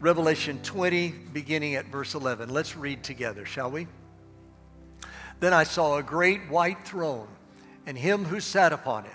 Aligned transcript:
Revelation 0.00 0.58
20, 0.62 1.10
beginning 1.34 1.74
at 1.74 1.84
verse 1.88 2.14
11. 2.14 2.48
Let's 2.48 2.74
read 2.74 3.04
together, 3.04 3.44
shall 3.44 3.70
we? 3.70 3.86
Then 5.40 5.52
I 5.52 5.64
saw 5.64 5.98
a 5.98 6.02
great 6.02 6.48
white 6.48 6.86
throne, 6.86 7.28
and 7.84 7.98
him 7.98 8.24
who 8.24 8.40
sat 8.40 8.72
upon 8.72 9.04
it, 9.04 9.12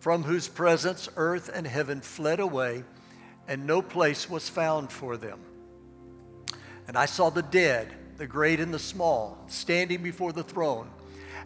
from 0.00 0.24
whose 0.24 0.48
presence 0.48 1.08
earth 1.16 1.48
and 1.54 1.64
heaven 1.64 2.00
fled 2.00 2.40
away, 2.40 2.82
and 3.46 3.68
no 3.68 3.80
place 3.80 4.28
was 4.28 4.48
found 4.48 4.90
for 4.90 5.16
them. 5.16 5.38
And 6.88 6.98
I 6.98 7.06
saw 7.06 7.30
the 7.30 7.42
dead, 7.42 7.94
the 8.16 8.26
great 8.26 8.58
and 8.58 8.74
the 8.74 8.80
small, 8.80 9.38
standing 9.46 10.02
before 10.02 10.32
the 10.32 10.42
throne, 10.42 10.90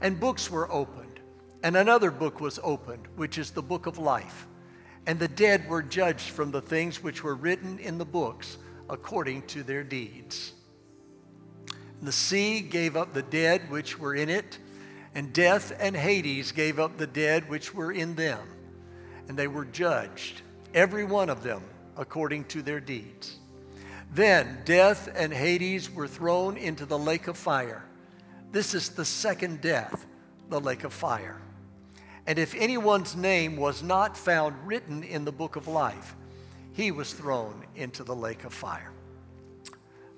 and 0.00 0.18
books 0.18 0.50
were 0.50 0.72
opened. 0.72 1.20
And 1.62 1.76
another 1.76 2.10
book 2.10 2.40
was 2.40 2.58
opened, 2.62 3.08
which 3.16 3.36
is 3.36 3.50
the 3.50 3.62
book 3.62 3.84
of 3.84 3.98
life. 3.98 4.46
And 5.06 5.18
the 5.18 5.28
dead 5.28 5.68
were 5.68 5.82
judged 5.82 6.30
from 6.30 6.50
the 6.50 6.62
things 6.62 7.02
which 7.02 7.22
were 7.22 7.34
written 7.34 7.78
in 7.78 7.98
the 7.98 8.06
books 8.06 8.56
according 8.90 9.42
to 9.42 9.62
their 9.62 9.84
deeds. 9.84 10.52
The 12.02 12.12
sea 12.12 12.60
gave 12.60 12.96
up 12.96 13.14
the 13.14 13.22
dead 13.22 13.70
which 13.70 13.98
were 13.98 14.14
in 14.14 14.28
it, 14.28 14.58
and 15.14 15.32
death 15.32 15.72
and 15.78 15.96
Hades 15.96 16.52
gave 16.52 16.78
up 16.78 16.96
the 16.96 17.06
dead 17.06 17.48
which 17.48 17.72
were 17.72 17.92
in 17.92 18.16
them. 18.16 18.40
And 19.28 19.38
they 19.38 19.48
were 19.48 19.64
judged, 19.64 20.42
every 20.74 21.04
one 21.04 21.30
of 21.30 21.42
them, 21.42 21.62
according 21.96 22.44
to 22.46 22.62
their 22.62 22.80
deeds. 22.80 23.36
Then 24.12 24.58
death 24.64 25.08
and 25.14 25.32
Hades 25.32 25.90
were 25.90 26.08
thrown 26.08 26.56
into 26.56 26.84
the 26.84 26.98
lake 26.98 27.28
of 27.28 27.36
fire. 27.36 27.84
This 28.50 28.74
is 28.74 28.90
the 28.90 29.04
second 29.04 29.60
death, 29.60 30.06
the 30.48 30.60
lake 30.60 30.82
of 30.82 30.92
fire. 30.92 31.40
And 32.26 32.38
if 32.38 32.54
anyone's 32.54 33.14
name 33.14 33.56
was 33.56 33.82
not 33.82 34.16
found 34.16 34.66
written 34.66 35.04
in 35.04 35.24
the 35.24 35.32
book 35.32 35.54
of 35.54 35.68
life, 35.68 36.16
he 36.80 36.90
was 36.90 37.12
thrown 37.12 37.62
into 37.76 38.02
the 38.04 38.14
lake 38.14 38.44
of 38.44 38.54
fire. 38.54 38.90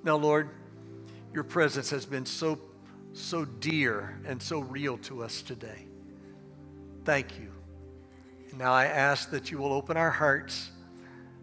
Now, 0.05 0.15
Lord, 0.15 0.49
your 1.35 1.43
presence 1.43 1.91
has 1.91 2.07
been 2.07 2.25
so, 2.25 2.57
so 3.15 3.45
dear 3.45 4.21
and 4.25 4.41
so 4.41 4.61
real 4.61 4.97
to 4.99 5.25
us 5.25 5.43
today. 5.43 5.87
Thank 7.05 7.37
you. 7.41 7.51
Now 8.57 8.73
I 8.73 8.85
ask 8.85 9.31
that 9.31 9.51
you 9.51 9.59
will 9.59 9.73
open 9.73 9.97
our 9.97 10.11
hearts 10.11 10.71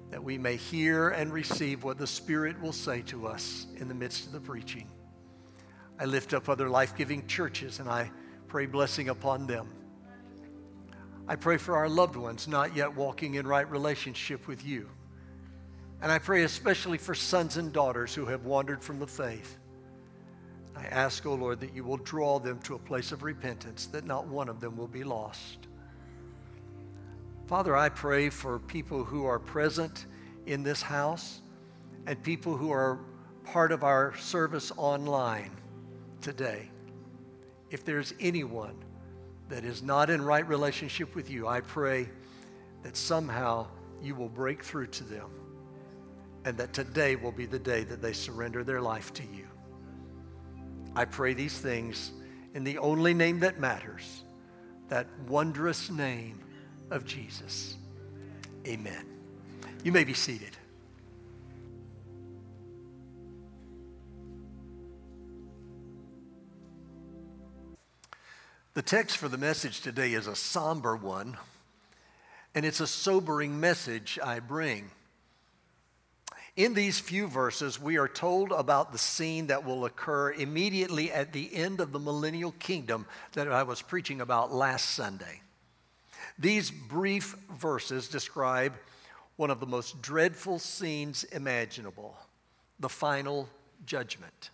that 0.09 0.23
we 0.23 0.38
may 0.38 0.55
hear 0.55 1.09
and 1.09 1.33
receive 1.33 1.83
what 1.83 1.97
the 1.97 2.07
Spirit 2.07 2.61
will 2.61 2.72
say 2.72 3.01
to 3.01 3.27
us 3.27 3.67
in 3.75 3.89
the 3.89 3.94
midst 3.94 4.25
of 4.25 4.31
the 4.31 4.39
preaching. 4.39 4.88
I 5.99 6.05
lift 6.05 6.33
up 6.33 6.47
other 6.47 6.69
life 6.69 6.95
giving 6.95 7.27
churches 7.27 7.79
and 7.79 7.89
I 7.89 8.09
pray 8.47 8.67
blessing 8.67 9.09
upon 9.09 9.47
them. 9.47 9.67
I 11.27 11.35
pray 11.35 11.57
for 11.57 11.75
our 11.75 11.89
loved 11.89 12.16
ones 12.16 12.47
not 12.47 12.73
yet 12.73 12.95
walking 12.95 13.33
in 13.33 13.45
right 13.45 13.69
relationship 13.69 14.47
with 14.47 14.66
you. 14.66 14.89
And 16.02 16.11
I 16.11 16.19
pray 16.19 16.44
especially 16.44 16.97
for 16.97 17.14
sons 17.14 17.58
and 17.58 17.73
daughters 17.73 18.14
who 18.14 18.25
have 18.25 18.45
wandered 18.45 18.81
from 18.81 19.00
the 19.00 19.08
faith. 19.08 19.58
I 20.75 20.86
ask, 20.86 21.25
O 21.25 21.31
oh 21.31 21.36
Lord, 21.36 21.59
that 21.59 21.75
you 21.75 21.83
will 21.83 21.97
draw 21.97 22.39
them 22.39 22.59
to 22.59 22.75
a 22.75 22.80
place 22.80 23.11
of 23.11 23.23
repentance, 23.23 23.88
that 23.88 24.06
not 24.06 24.28
one 24.28 24.47
of 24.47 24.61
them 24.61 24.78
will 24.78 24.88
be 24.88 25.03
lost. 25.03 25.67
Father, 27.47 27.75
I 27.75 27.89
pray 27.89 28.30
for 28.30 28.59
people 28.59 29.03
who 29.03 29.25
are 29.25 29.39
present 29.39 30.06
in 30.45 30.64
this 30.64 30.81
house 30.81 31.41
and 32.06 32.22
people 32.23 32.56
who 32.56 32.72
are 32.72 33.00
part 33.44 33.72
of 33.73 33.84
our 33.84 34.16
service 34.17 34.72
online 34.78 35.52
today. 36.22 36.69
If 37.72 37.84
there's 37.84 38.13
anyone 38.22 38.75
that 39.50 39.66
is 39.66 39.84
not 39.84 40.09
in 40.09 40.22
right 40.22 40.47
relationship 40.47 41.13
with 41.13 41.30
you, 41.30 41.47
I 41.47 41.59
pray 41.59 42.08
that 42.84 42.95
somehow 42.95 43.67
you 44.02 44.16
will 44.16 44.30
break 44.30 44.63
through 44.63 44.88
to 44.88 45.03
them 45.03 45.30
and 46.45 46.57
that 46.57 46.73
today 46.73 47.15
will 47.15 47.31
be 47.31 47.45
the 47.45 47.59
day 47.59 47.83
that 47.83 48.01
they 48.01 48.13
surrender 48.13 48.63
their 48.63 48.81
life 48.81 49.13
to 49.13 49.23
you. 49.23 49.47
I 50.95 51.05
pray 51.05 51.33
these 51.33 51.57
things 51.57 52.11
in 52.53 52.63
the 52.63 52.77
only 52.77 53.13
name 53.13 53.39
that 53.41 53.59
matters, 53.59 54.23
that 54.88 55.07
wondrous 55.28 55.89
name 55.89 56.39
of 56.89 57.05
Jesus. 57.05 57.75
Amen. 58.67 59.05
You 59.83 59.91
may 59.91 60.03
be 60.03 60.13
seated. 60.13 60.57
The 68.73 68.81
text 68.81 69.17
for 69.17 69.28
the 69.28 69.38
message 69.38 69.81
today 69.81 70.13
is 70.13 70.28
a 70.28 70.35
somber 70.35 70.95
one, 70.95 71.38
and 72.55 72.66
it's 72.66 72.79
a 72.79 72.88
sobering 72.88 73.59
message 73.59 74.17
I 74.23 74.39
bring. 74.39 74.91
In 76.55 76.73
these 76.73 76.99
few 76.99 77.27
verses, 77.27 77.79
we 77.79 77.97
are 77.97 78.07
told 78.07 78.51
about 78.51 78.91
the 78.91 78.97
scene 78.97 79.47
that 79.47 79.65
will 79.65 79.85
occur 79.85 80.31
immediately 80.31 81.11
at 81.11 81.31
the 81.31 81.53
end 81.55 81.79
of 81.79 81.91
the 81.91 81.99
millennial 81.99 82.53
kingdom 82.53 83.05
that 83.33 83.51
I 83.51 83.63
was 83.63 83.81
preaching 83.81 84.21
about 84.21 84.53
last 84.53 84.89
Sunday. 84.89 85.41
These 86.37 86.71
brief 86.71 87.35
verses 87.51 88.07
describe 88.07 88.73
one 89.35 89.51
of 89.51 89.59
the 89.59 89.65
most 89.65 90.01
dreadful 90.01 90.59
scenes 90.59 91.23
imaginable 91.25 92.17
the 92.79 92.89
final 92.89 93.49
judgment. 93.85 94.49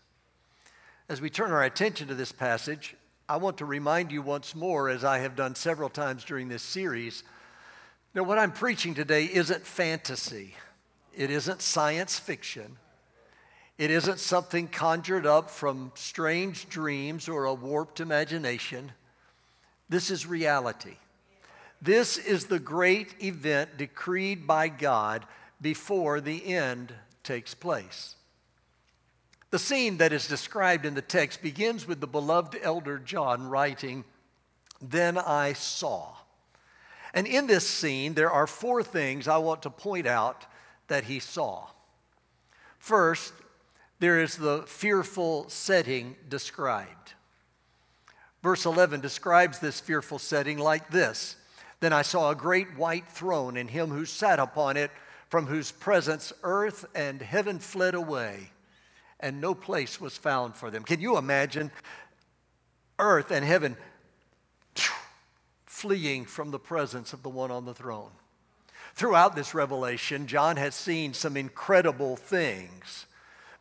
As 1.07 1.22
we 1.22 1.29
turn 1.29 1.51
our 1.51 1.63
attention 1.63 2.07
to 2.07 2.16
this 2.16 2.31
passage, 2.31 2.95
I 3.29 3.38
want 3.38 3.57
to 3.59 3.66
remind 3.66 4.12
you 4.12 4.22
once 4.22 4.56
more, 4.56 4.89
as 4.89 5.03
I 5.03 5.19
have 5.19 5.35
done 5.35 5.56
several 5.56 5.89
times 5.89 6.23
during 6.23 6.50
this 6.50 6.63
series, 6.63 7.23
that 8.13 8.23
what 8.23 8.39
I'm 8.39 8.51
preaching 8.51 8.95
today 8.95 9.25
isn't 9.25 9.66
fantasy. 9.66 10.56
It 11.16 11.31
isn't 11.31 11.62
science 11.62 12.20
fiction. 12.20 12.78
It 13.78 13.92
isn't 13.92 14.20
something 14.20 14.68
conjured 14.68 15.26
up 15.26 15.50
from 15.50 15.92
strange 15.96 16.70
dreams 16.70 17.28
or 17.28 17.46
a 17.46 17.53
warped 17.53 18.00
imagination. 18.00 18.92
This 19.90 20.09
is 20.09 20.25
reality. 20.25 20.96
This 21.81 22.18
is 22.18 22.46
the 22.46 22.59
great 22.59 23.22
event 23.22 23.78
decreed 23.78 24.48
by 24.48 24.70
God 24.70 25.25
before 25.62 26.22
the 26.22 26.54
end 26.54 26.94
takes 27.24 27.54
place. 27.54 28.16
The 29.52 29.59
scene 29.59 29.98
that 29.98 30.14
is 30.14 30.28
described 30.28 30.86
in 30.86 30.96
the 30.96 31.02
text 31.02 31.42
begins 31.42 31.88
with 31.88 32.02
the 32.02 32.08
beloved 32.08 32.58
elder 32.62 32.98
John 32.98 33.48
writing, 33.48 34.04
Then 34.81 35.18
I 35.18 35.54
saw. 35.54 36.14
And 37.14 37.28
in 37.28 37.48
this 37.48 37.68
scene, 37.68 38.14
there 38.14 38.31
are 38.31 38.48
four 38.48 38.84
things 38.84 39.28
I 39.28 39.38
want 39.38 39.62
to 39.62 39.70
point 39.70 40.08
out 40.08 40.46
that 40.88 41.06
he 41.06 41.19
saw. 41.19 41.68
First, 42.78 43.34
there 44.00 44.19
is 44.19 44.38
the 44.38 44.63
fearful 44.68 45.50
setting 45.50 46.16
described. 46.29 47.13
Verse 48.44 48.66
11 48.66 49.01
describes 49.01 49.59
this 49.59 49.79
fearful 49.79 50.19
setting 50.19 50.57
like 50.57 50.91
this 50.91 51.35
Then 51.79 51.94
I 51.94 52.01
saw 52.01 52.29
a 52.29 52.35
great 52.35 52.78
white 52.78 53.07
throne, 53.07 53.57
and 53.57 53.69
him 53.69 53.90
who 53.90 54.06
sat 54.06 54.40
upon 54.40 54.78
it, 54.78 54.91
from 55.29 55.47
whose 55.47 55.72
presence 55.72 56.31
earth 56.44 56.85
and 56.94 57.22
heaven 57.22 57.59
fled 57.59 57.95
away 57.95 58.51
and 59.19 59.41
no 59.41 59.56
place 59.56 60.00
was 60.00 60.18
found 60.18 60.56
for 60.56 60.69
them. 60.69 60.84
Can 60.84 61.00
you 61.00 61.18
imagine 61.18 61.72
earth 63.00 63.31
and 63.31 63.45
heaven 63.45 63.78
fleeing 65.66 66.25
from 66.25 66.51
the 66.51 66.59
presence 66.59 67.13
of 67.13 67.24
the 67.24 67.29
one 67.29 67.51
on 67.51 67.66
the 67.66 67.74
throne? 67.74 68.12
Throughout 68.95 69.35
this 69.35 69.53
revelation, 69.53 70.25
John 70.25 70.56
has 70.56 70.73
seen 70.73 71.13
some 71.13 71.35
incredible 71.35 72.16
things. 72.16 73.06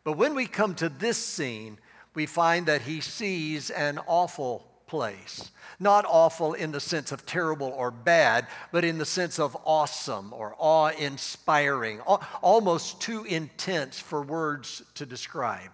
But 0.05 0.13
when 0.13 0.33
we 0.33 0.45
come 0.45 0.75
to 0.75 0.87
this 0.87 1.17
scene, 1.17 1.77
we 2.13 2.25
find 2.25 2.67
that 2.67 2.83
he 2.83 3.01
sees 3.01 3.69
an 3.69 3.99
awful 4.07 4.65
place. 4.87 5.51
Not 5.77 6.05
awful 6.07 6.53
in 6.53 6.71
the 6.71 6.79
sense 6.79 7.11
of 7.11 7.25
terrible 7.25 7.67
or 7.67 7.91
bad, 7.91 8.47
but 8.71 8.85
in 8.85 8.97
the 8.97 9.05
sense 9.05 9.37
of 9.37 9.57
awesome 9.65 10.31
or 10.31 10.55
awe 10.57 10.91
inspiring, 10.97 11.99
almost 11.99 13.01
too 13.01 13.25
intense 13.25 13.99
for 13.99 14.21
words 14.21 14.83
to 14.93 15.05
describe. 15.05 15.71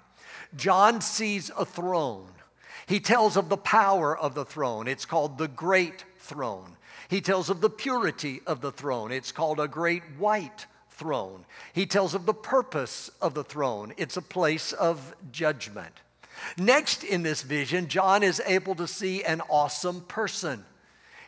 John 0.55 1.01
sees 1.01 1.51
a 1.55 1.65
throne. 1.65 2.31
He 2.87 2.99
tells 2.99 3.37
of 3.37 3.49
the 3.49 3.57
power 3.57 4.17
of 4.17 4.33
the 4.33 4.45
throne. 4.45 4.87
It's 4.87 5.05
called 5.05 5.37
the 5.37 5.47
great 5.47 6.03
throne. 6.17 6.77
He 7.11 7.19
tells 7.19 7.49
of 7.49 7.59
the 7.59 7.69
purity 7.69 8.39
of 8.47 8.61
the 8.61 8.71
throne. 8.71 9.11
It's 9.11 9.33
called 9.33 9.59
a 9.59 9.67
great 9.67 10.01
white 10.17 10.65
throne. 10.91 11.43
He 11.73 11.85
tells 11.85 12.13
of 12.13 12.25
the 12.25 12.33
purpose 12.33 13.11
of 13.21 13.33
the 13.33 13.43
throne. 13.43 13.93
It's 13.97 14.15
a 14.15 14.21
place 14.21 14.71
of 14.71 15.13
judgment. 15.29 15.91
Next 16.57 17.03
in 17.03 17.21
this 17.21 17.41
vision, 17.41 17.89
John 17.89 18.23
is 18.23 18.41
able 18.47 18.75
to 18.75 18.87
see 18.87 19.25
an 19.25 19.41
awesome 19.49 19.99
person. 20.07 20.63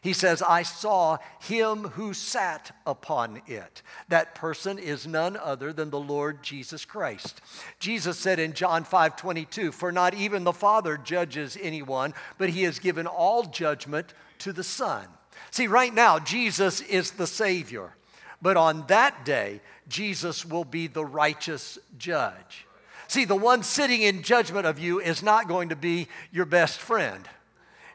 He 0.01 0.13
says, 0.13 0.41
I 0.41 0.63
saw 0.63 1.17
him 1.41 1.89
who 1.89 2.13
sat 2.13 2.73
upon 2.87 3.41
it. 3.45 3.81
That 4.07 4.35
person 4.35 4.79
is 4.79 5.05
none 5.05 5.35
other 5.35 5.73
than 5.73 5.89
the 5.89 5.99
Lord 5.99 6.43
Jesus 6.43 6.85
Christ. 6.85 7.41
Jesus 7.79 8.17
said 8.17 8.39
in 8.39 8.53
John 8.53 8.85
5 8.85 9.17
22, 9.17 9.73
For 9.73 9.91
not 9.91 10.13
even 10.13 10.45
the 10.45 10.53
Father 10.53 10.95
judges 10.95 11.57
anyone, 11.61 12.13
but 12.37 12.51
he 12.51 12.63
has 12.63 12.79
given 12.79 13.05
all 13.05 13.43
judgment 13.43 14.13
to 14.39 14.53
the 14.53 14.63
Son. 14.63 15.07
See, 15.53 15.67
right 15.67 15.93
now, 15.93 16.17
Jesus 16.17 16.81
is 16.81 17.11
the 17.11 17.27
Savior. 17.27 17.95
But 18.41 18.57
on 18.57 18.87
that 18.87 19.23
day, 19.23 19.61
Jesus 19.87 20.43
will 20.43 20.65
be 20.65 20.87
the 20.87 21.05
righteous 21.05 21.77
judge. 21.95 22.65
See, 23.07 23.23
the 23.23 23.35
one 23.35 23.61
sitting 23.61 24.01
in 24.01 24.23
judgment 24.23 24.65
of 24.65 24.79
you 24.79 24.99
is 24.99 25.21
not 25.21 25.47
going 25.47 25.69
to 25.69 25.75
be 25.75 26.07
your 26.31 26.45
best 26.45 26.79
friend. 26.79 27.29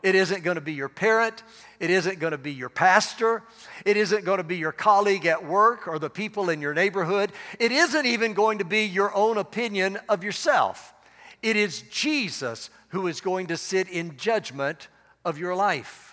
It 0.05 0.15
isn't 0.15 0.45
going 0.45 0.55
to 0.55 0.61
be 0.61 0.75
your 0.75 0.89
parent. 0.89 1.43
It 1.81 1.91
isn't 1.91 2.21
going 2.21 2.31
to 2.31 2.39
be 2.39 2.53
your 2.53 2.69
pastor. 2.69 3.43
It 3.85 3.97
isn't 3.97 4.25
going 4.25 4.39
to 4.39 4.45
be 4.45 4.59
your 4.59 4.71
colleague 4.71 5.27
at 5.27 5.45
work 5.45 5.89
or 5.89 5.99
the 5.99 6.09
people 6.09 6.51
in 6.51 6.61
your 6.61 6.75
neighborhood. 6.75 7.33
It 7.59 7.73
isn't 7.73 8.07
even 8.07 8.35
going 8.35 8.59
to 8.59 8.65
be 8.65 8.85
your 8.85 9.13
own 9.17 9.37
opinion 9.37 9.99
of 10.09 10.23
yourself. 10.23 10.95
It 11.43 11.57
is 11.57 11.83
Jesus 11.91 12.71
who 12.91 13.09
is 13.09 13.21
going 13.21 13.49
to 13.49 13.57
sit 13.57 13.89
in 13.89 14.17
judgment 14.17 14.87
of 15.25 15.41
your 15.41 15.57
life. 15.57 16.09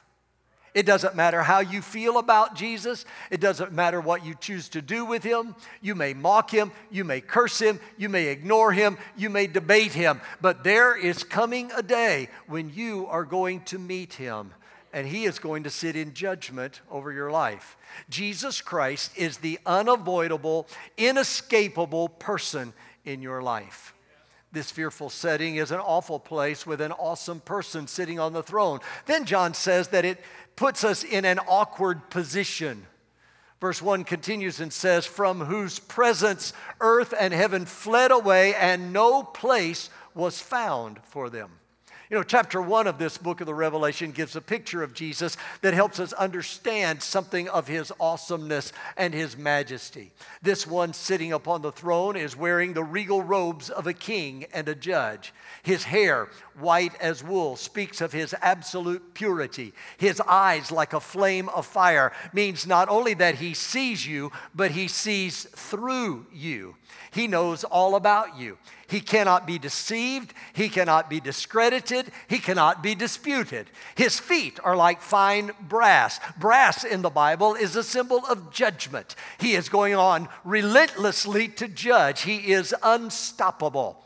It 0.75 0.86
doesn't 0.86 1.16
matter 1.16 1.42
how 1.42 1.62
you 1.62 1.81
feel 1.81 2.18
about 2.18 2.54
Jesus. 2.54 3.06
It 3.31 3.39
doesn't 3.39 3.72
matter 3.72 4.01
what 4.01 4.25
you 4.25 4.36
choose 4.36 4.68
to 4.69 4.81
do 4.81 5.06
with 5.06 5.24
him. 5.24 5.56
You 5.81 5.95
may 5.95 6.13
mock 6.13 6.51
him. 6.51 6.74
You 6.92 7.06
may 7.06 7.22
curse 7.22 7.60
him. 7.60 7.80
You 7.98 8.10
may 8.10 8.27
ignore 8.27 8.74
him. 8.74 8.98
You 9.16 9.30
may 9.30 9.48
debate 9.48 9.94
him. 9.94 10.19
But 10.42 10.66
there 10.66 10.94
is 10.94 11.24
coming 11.24 11.72
a 11.72 11.81
day 11.81 12.27
when 12.48 12.74
you 12.74 13.07
are 13.07 13.24
going 13.24 13.62
to 13.62 13.80
meet 13.80 14.16
him 14.16 14.54
and 14.92 15.07
he 15.07 15.25
is 15.25 15.39
going 15.39 15.63
to 15.63 15.69
sit 15.69 15.95
in 15.95 16.13
judgment 16.13 16.80
over 16.89 17.12
your 17.12 17.30
life. 17.30 17.78
Jesus 18.10 18.62
Christ 18.62 19.12
is 19.18 19.38
the 19.38 19.60
unavoidable, 19.66 20.68
inescapable 20.98 22.07
person 22.07 22.74
in 23.04 23.21
your 23.21 23.42
life. 23.42 23.94
This 24.54 24.71
fearful 24.71 25.10
setting 25.10 25.57
is 25.57 25.71
an 25.71 25.81
awful 25.81 26.18
place 26.18 26.66
with 26.66 26.80
an 26.80 26.94
awesome 26.94 27.42
person 27.42 27.88
sitting 27.88 28.21
on 28.21 28.31
the 28.31 28.42
throne. 28.42 28.80
Then 29.06 29.25
John 29.25 29.54
says 29.54 29.89
that 29.89 30.06
it 30.06 30.18
puts 30.56 30.84
us 30.84 31.04
in 31.04 31.25
an 31.25 31.40
awkward 31.40 32.10
position. 32.10 32.86
Verse 33.62 33.81
1 33.81 34.04
continues 34.04 34.60
and 34.60 34.72
says, 34.72 35.06
From 35.06 35.42
whose 35.42 35.80
presence 35.80 36.54
earth 36.81 37.13
and 37.18 37.34
heaven 37.34 37.66
fled 37.66 38.12
away, 38.12 38.54
and 38.56 38.94
no 38.94 39.24
place 39.24 39.90
was 40.13 40.40
found 40.40 41.00
for 41.04 41.30
them. 41.30 41.52
You 42.07 42.18
know, 42.18 42.24
chapter 42.24 42.62
one 42.62 42.86
of 42.86 43.00
this 43.00 43.18
book 43.18 43.42
of 43.42 43.48
the 43.48 43.56
Revelation 43.56 44.12
gives 44.12 44.36
a 44.36 44.42
picture 44.42 44.84
of 44.84 44.94
Jesus 44.94 45.38
that 45.62 45.74
helps 45.74 46.00
us 46.00 46.13
understand 46.13 47.02
something 47.02 47.50
of 47.50 47.68
his 47.68 47.92
awesomeness 48.00 48.72
and 48.96 49.12
his 49.12 49.36
majesty. 49.36 50.12
This 50.44 50.68
one 50.68 50.94
sitting 50.94 51.34
upon 51.34 51.63
the 51.63 51.72
throne 51.72 52.16
is 52.16 52.38
wearing 52.38 52.74
the 52.74 52.84
regal 52.84 53.24
robes 53.24 53.72
of 53.72 53.88
a 53.88 53.94
king 53.94 54.46
and 54.54 54.69
a 54.69 54.75
judge. 54.75 55.34
His 55.63 55.86
hair, 55.86 56.30
white 56.60 56.94
as 57.02 57.24
wool, 57.24 57.56
speaks 57.56 58.02
of 58.02 58.13
his 58.13 58.36
absolute 58.40 59.16
purity. 59.16 59.74
His 59.98 60.22
eyes, 60.22 60.72
like 60.72 60.94
a 60.94 61.00
flame 61.00 61.50
of 61.50 61.66
fire, 61.66 62.12
means 62.34 62.68
not 62.68 62.88
only 62.88 63.16
that 63.16 63.36
he 63.36 63.56
sees 63.56 64.06
you, 64.06 64.31
but 64.54 64.69
he 64.69 64.88
sees 64.88 65.46
through 65.46 66.28
you. 66.31 66.75
He 67.16 67.28
knows 67.30 67.64
all 67.64 67.96
about 67.96 68.38
you. 68.38 68.58
He 68.90 69.00
cannot 69.00 69.48
be 69.48 69.58
deceived. 69.58 70.34
He 70.52 70.68
cannot 70.68 71.10
be 71.10 71.22
discredited. 71.22 72.12
He 72.28 72.40
cannot 72.40 72.84
be 72.84 72.94
disputed. 72.94 73.68
His 73.96 74.20
feet 74.20 74.60
are 74.66 74.76
like 74.76 75.02
fine 75.02 75.52
brass. 75.62 76.20
Brass 76.38 76.84
in 76.84 77.02
the 77.02 77.10
Bible 77.10 77.56
is 77.56 77.78
a 77.78 77.86
symbol 77.86 78.26
of 78.30 78.52
judgment. 78.52 79.16
He 79.40 79.54
is 79.54 79.70
going 79.70 79.96
on 79.96 80.28
relentlessly 80.44 81.48
to 81.48 81.70
judge, 81.70 82.24
he 82.24 82.52
is 82.52 82.76
unstoppable. 82.84 84.04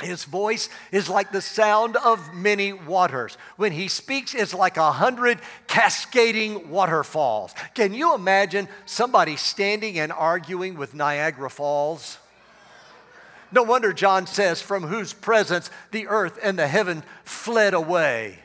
His 0.00 0.24
voice 0.24 0.70
is 0.92 1.10
like 1.10 1.32
the 1.32 1.42
sound 1.42 1.96
of 1.96 2.34
many 2.34 2.72
waters. 2.72 3.36
When 3.56 3.72
he 3.72 3.88
speaks, 3.88 4.34
it's 4.34 4.54
like 4.54 4.78
a 4.78 4.92
hundred 4.92 5.40
cascading 5.66 6.70
waterfalls. 6.70 7.54
Can 7.74 7.92
you 7.92 8.14
imagine 8.14 8.68
somebody 8.86 9.36
standing 9.36 9.98
and 9.98 10.10
arguing 10.10 10.76
with 10.76 10.94
Niagara 10.94 11.50
Falls? 11.50 12.18
No 13.52 13.62
wonder 13.62 13.92
John 13.92 14.26
says, 14.26 14.60
from 14.60 14.84
whose 14.84 15.12
presence 15.12 15.70
the 15.90 16.08
earth 16.08 16.38
and 16.42 16.58
the 16.58 16.66
heaven 16.66 17.04
fled 17.24 17.74
away. 17.74 18.38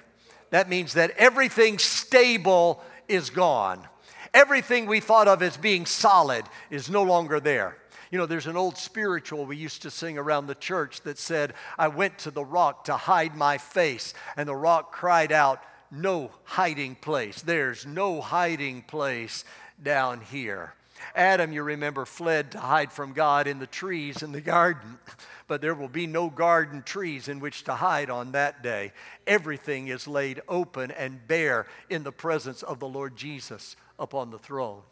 That 0.51 0.69
means 0.69 0.93
that 0.93 1.11
everything 1.11 1.79
stable 1.79 2.83
is 3.07 3.29
gone. 3.29 3.87
Everything 4.33 4.85
we 4.85 4.99
thought 4.99 5.27
of 5.27 5.41
as 5.41 5.57
being 5.57 5.85
solid 5.85 6.45
is 6.69 6.89
no 6.89 7.03
longer 7.03 7.39
there. 7.39 7.77
You 8.11 8.17
know, 8.17 8.25
there's 8.25 8.47
an 8.47 8.57
old 8.57 8.77
spiritual 8.77 9.45
we 9.45 9.55
used 9.55 9.81
to 9.83 9.91
sing 9.91 10.17
around 10.17 10.47
the 10.47 10.55
church 10.55 11.01
that 11.01 11.17
said, 11.17 11.53
I 11.77 11.87
went 11.87 12.17
to 12.19 12.31
the 12.31 12.43
rock 12.43 12.85
to 12.85 12.97
hide 12.97 13.35
my 13.35 13.57
face, 13.57 14.13
and 14.35 14.47
the 14.47 14.55
rock 14.55 14.91
cried 14.91 15.31
out, 15.31 15.63
No 15.89 16.31
hiding 16.43 16.95
place. 16.95 17.41
There's 17.41 17.85
no 17.85 18.19
hiding 18.19 18.83
place 18.83 19.45
down 19.81 20.21
here. 20.21 20.73
Adam, 21.15 21.51
you 21.51 21.63
remember, 21.63 22.05
fled 22.05 22.51
to 22.51 22.59
hide 22.59 22.91
from 22.91 23.13
God 23.13 23.47
in 23.47 23.59
the 23.59 23.67
trees 23.67 24.23
in 24.23 24.31
the 24.31 24.41
garden. 24.41 24.99
But 25.47 25.59
there 25.59 25.75
will 25.75 25.89
be 25.89 26.07
no 26.07 26.29
garden 26.29 26.81
trees 26.81 27.27
in 27.27 27.41
which 27.41 27.65
to 27.65 27.73
hide 27.73 28.09
on 28.09 28.31
that 28.31 28.63
day. 28.63 28.93
Everything 29.27 29.89
is 29.89 30.07
laid 30.07 30.41
open 30.47 30.91
and 30.91 31.27
bare 31.27 31.67
in 31.89 32.03
the 32.03 32.11
presence 32.13 32.63
of 32.63 32.79
the 32.79 32.87
Lord 32.87 33.17
Jesus 33.17 33.75
upon 33.99 34.31
the 34.31 34.39
throne. 34.39 34.83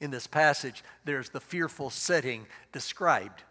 In 0.00 0.10
this 0.10 0.26
passage, 0.26 0.82
there's 1.04 1.28
the 1.28 1.38
fearful 1.38 1.90
setting 1.90 2.46
described. 2.72 3.44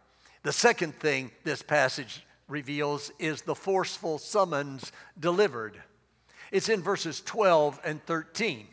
The 0.44 0.52
second 0.52 1.00
thing 1.00 1.31
this 1.46 1.62
passage 1.62 2.25
reveals 2.50 3.10
is 3.18 3.44
the 3.44 3.56
forceful 3.56 4.18
summons 4.18 4.92
delivered. 5.18 5.81
It's 6.52 6.68
in 6.68 6.81
verses 6.81 7.22
12 7.22 7.80
and 7.86 8.04
13. 8.06 8.68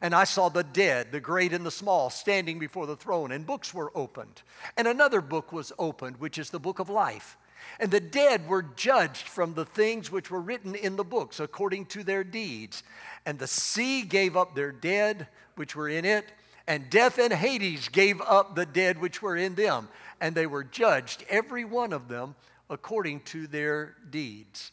And 0.00 0.14
I 0.14 0.24
saw 0.24 0.48
the 0.48 0.62
dead, 0.62 1.12
the 1.12 1.20
great 1.20 1.52
and 1.52 1.66
the 1.66 1.70
small, 1.70 2.10
standing 2.10 2.58
before 2.58 2.86
the 2.86 2.96
throne, 2.96 3.32
and 3.32 3.44
books 3.44 3.74
were 3.74 3.90
opened. 3.94 4.42
And 4.76 4.86
another 4.86 5.20
book 5.20 5.52
was 5.52 5.72
opened, 5.78 6.18
which 6.18 6.38
is 6.38 6.50
the 6.50 6.60
book 6.60 6.78
of 6.78 6.88
life. 6.88 7.36
And 7.80 7.90
the 7.90 8.00
dead 8.00 8.48
were 8.48 8.62
judged 8.62 9.26
from 9.26 9.54
the 9.54 9.64
things 9.64 10.10
which 10.10 10.30
were 10.30 10.40
written 10.40 10.74
in 10.74 10.96
the 10.96 11.04
books 11.04 11.40
according 11.40 11.86
to 11.86 12.04
their 12.04 12.24
deeds. 12.24 12.82
And 13.26 13.38
the 13.38 13.46
sea 13.46 14.02
gave 14.02 14.36
up 14.36 14.54
their 14.54 14.72
dead 14.72 15.28
which 15.56 15.74
were 15.74 15.88
in 15.88 16.04
it, 16.04 16.24
and 16.68 16.90
death 16.90 17.18
and 17.18 17.32
Hades 17.32 17.88
gave 17.88 18.20
up 18.20 18.54
the 18.54 18.66
dead 18.66 19.00
which 19.00 19.22
were 19.22 19.36
in 19.36 19.54
them. 19.54 19.88
And 20.20 20.34
they 20.34 20.46
were 20.46 20.64
judged, 20.64 21.24
every 21.28 21.64
one 21.64 21.92
of 21.92 22.08
them, 22.08 22.34
according 22.70 23.20
to 23.20 23.46
their 23.46 23.96
deeds. 24.10 24.70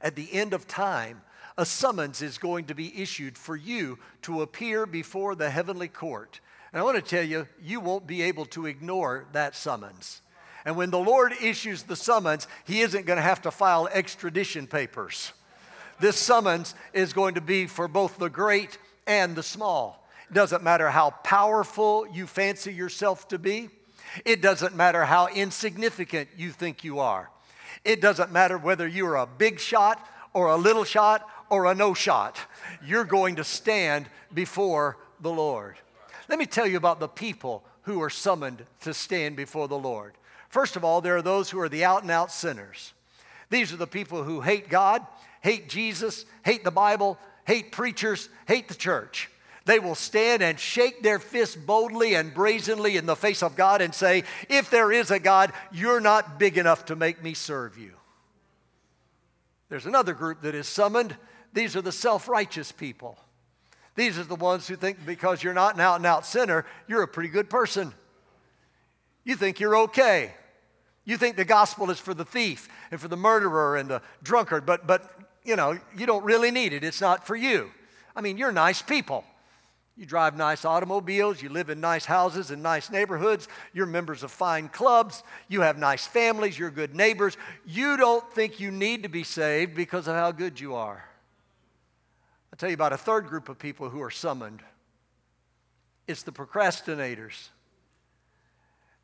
At 0.00 0.14
the 0.14 0.32
end 0.32 0.52
of 0.52 0.68
time, 0.68 1.22
a 1.60 1.66
summons 1.66 2.22
is 2.22 2.38
going 2.38 2.64
to 2.64 2.74
be 2.74 3.02
issued 3.02 3.36
for 3.36 3.54
you 3.54 3.98
to 4.22 4.40
appear 4.40 4.86
before 4.86 5.34
the 5.34 5.50
heavenly 5.50 5.88
court. 5.88 6.40
And 6.72 6.80
I 6.80 6.84
want 6.84 6.96
to 6.96 7.02
tell 7.02 7.22
you, 7.22 7.46
you 7.62 7.80
won't 7.80 8.06
be 8.06 8.22
able 8.22 8.46
to 8.46 8.64
ignore 8.64 9.26
that 9.32 9.54
summons. 9.54 10.22
And 10.64 10.74
when 10.74 10.90
the 10.90 10.98
Lord 10.98 11.34
issues 11.42 11.82
the 11.82 11.96
summons, 11.96 12.48
He 12.64 12.80
isn't 12.80 13.04
going 13.04 13.18
to 13.18 13.22
have 13.22 13.42
to 13.42 13.50
file 13.50 13.88
extradition 13.92 14.66
papers. 14.66 15.34
This 15.98 16.16
summons 16.16 16.74
is 16.94 17.12
going 17.12 17.34
to 17.34 17.42
be 17.42 17.66
for 17.66 17.88
both 17.88 18.16
the 18.16 18.30
great 18.30 18.78
and 19.06 19.36
the 19.36 19.42
small. 19.42 20.08
It 20.30 20.34
doesn't 20.34 20.62
matter 20.62 20.88
how 20.88 21.10
powerful 21.10 22.06
you 22.10 22.26
fancy 22.26 22.72
yourself 22.72 23.28
to 23.28 23.38
be, 23.38 23.68
it 24.24 24.40
doesn't 24.40 24.74
matter 24.74 25.04
how 25.04 25.28
insignificant 25.28 26.30
you 26.38 26.52
think 26.52 26.84
you 26.84 27.00
are. 27.00 27.30
It 27.84 28.00
doesn't 28.00 28.32
matter 28.32 28.56
whether 28.56 28.88
you're 28.88 29.16
a 29.16 29.26
big 29.26 29.60
shot 29.60 30.04
or 30.32 30.48
a 30.48 30.56
little 30.56 30.84
shot 30.84 31.28
or 31.50 31.66
a 31.66 31.74
no 31.74 31.92
shot. 31.92 32.38
You're 32.82 33.04
going 33.04 33.36
to 33.36 33.44
stand 33.44 34.06
before 34.32 34.96
the 35.20 35.30
Lord. 35.30 35.76
Let 36.28 36.38
me 36.38 36.46
tell 36.46 36.66
you 36.66 36.76
about 36.76 37.00
the 37.00 37.08
people 37.08 37.64
who 37.82 38.00
are 38.02 38.10
summoned 38.10 38.64
to 38.82 38.94
stand 38.94 39.36
before 39.36 39.68
the 39.68 39.78
Lord. 39.78 40.14
First 40.48 40.76
of 40.76 40.84
all, 40.84 41.00
there 41.00 41.16
are 41.16 41.22
those 41.22 41.50
who 41.50 41.60
are 41.60 41.68
the 41.68 41.84
out 41.84 42.02
and 42.02 42.10
out 42.10 42.32
sinners. 42.32 42.92
These 43.50 43.72
are 43.72 43.76
the 43.76 43.86
people 43.86 44.22
who 44.22 44.40
hate 44.40 44.68
God, 44.68 45.04
hate 45.42 45.68
Jesus, 45.68 46.24
hate 46.44 46.64
the 46.64 46.70
Bible, 46.70 47.18
hate 47.44 47.72
preachers, 47.72 48.28
hate 48.46 48.68
the 48.68 48.74
church. 48.74 49.28
They 49.64 49.78
will 49.78 49.94
stand 49.94 50.42
and 50.42 50.58
shake 50.58 51.02
their 51.02 51.18
fists 51.18 51.56
boldly 51.56 52.14
and 52.14 52.32
brazenly 52.32 52.96
in 52.96 53.06
the 53.06 53.16
face 53.16 53.42
of 53.42 53.56
God 53.56 53.82
and 53.82 53.94
say, 53.94 54.24
If 54.48 54.70
there 54.70 54.90
is 54.90 55.10
a 55.10 55.18
God, 55.18 55.52
you're 55.70 56.00
not 56.00 56.38
big 56.38 56.58
enough 56.58 56.86
to 56.86 56.96
make 56.96 57.22
me 57.22 57.34
serve 57.34 57.76
you. 57.78 57.92
There's 59.68 59.86
another 59.86 60.14
group 60.14 60.40
that 60.42 60.54
is 60.54 60.66
summoned 60.66 61.16
these 61.52 61.76
are 61.76 61.82
the 61.82 61.92
self 61.92 62.28
righteous 62.28 62.72
people. 62.72 63.18
These 63.96 64.18
are 64.18 64.24
the 64.24 64.36
ones 64.36 64.68
who 64.68 64.76
think 64.76 65.04
because 65.04 65.42
you're 65.42 65.54
not 65.54 65.74
an 65.74 65.80
out 65.80 65.96
and 65.96 66.06
out 66.06 66.24
sinner, 66.24 66.64
you're 66.88 67.02
a 67.02 67.08
pretty 67.08 67.28
good 67.28 67.50
person. 67.50 67.92
You 69.24 69.36
think 69.36 69.60
you're 69.60 69.76
okay. 69.76 70.32
You 71.04 71.16
think 71.16 71.36
the 71.36 71.44
gospel 71.44 71.90
is 71.90 71.98
for 71.98 72.14
the 72.14 72.24
thief 72.24 72.68
and 72.90 73.00
for 73.00 73.08
the 73.08 73.16
murderer 73.16 73.76
and 73.76 73.88
the 73.88 74.00
drunkard, 74.22 74.64
but, 74.64 74.86
but 74.86 75.10
you 75.44 75.56
know, 75.56 75.78
you 75.96 76.06
don't 76.06 76.24
really 76.24 76.50
need 76.50 76.72
it. 76.72 76.84
It's 76.84 77.00
not 77.00 77.26
for 77.26 77.36
you. 77.36 77.70
I 78.14 78.20
mean, 78.20 78.36
you're 78.38 78.52
nice 78.52 78.80
people. 78.80 79.24
You 79.96 80.06
drive 80.06 80.34
nice 80.34 80.64
automobiles, 80.64 81.42
you 81.42 81.50
live 81.50 81.68
in 81.68 81.80
nice 81.80 82.06
houses 82.06 82.50
in 82.50 82.62
nice 82.62 82.90
neighborhoods, 82.90 83.48
you're 83.74 83.84
members 83.84 84.22
of 84.22 84.30
fine 84.30 84.68
clubs, 84.68 85.22
you 85.48 85.60
have 85.60 85.76
nice 85.76 86.06
families, 86.06 86.58
you're 86.58 86.70
good 86.70 86.94
neighbors. 86.94 87.36
You 87.66 87.98
don't 87.98 88.24
think 88.32 88.60
you 88.60 88.70
need 88.70 89.02
to 89.02 89.10
be 89.10 89.24
saved 89.24 89.74
because 89.74 90.08
of 90.08 90.14
how 90.14 90.32
good 90.32 90.58
you 90.58 90.74
are. 90.74 91.04
I'll 92.52 92.56
tell 92.56 92.68
you 92.68 92.74
about 92.74 92.92
a 92.92 92.98
third 92.98 93.26
group 93.26 93.48
of 93.48 93.58
people 93.58 93.90
who 93.90 94.02
are 94.02 94.10
summoned. 94.10 94.62
it's 96.06 96.22
the 96.22 96.32
procrastinators. 96.32 97.48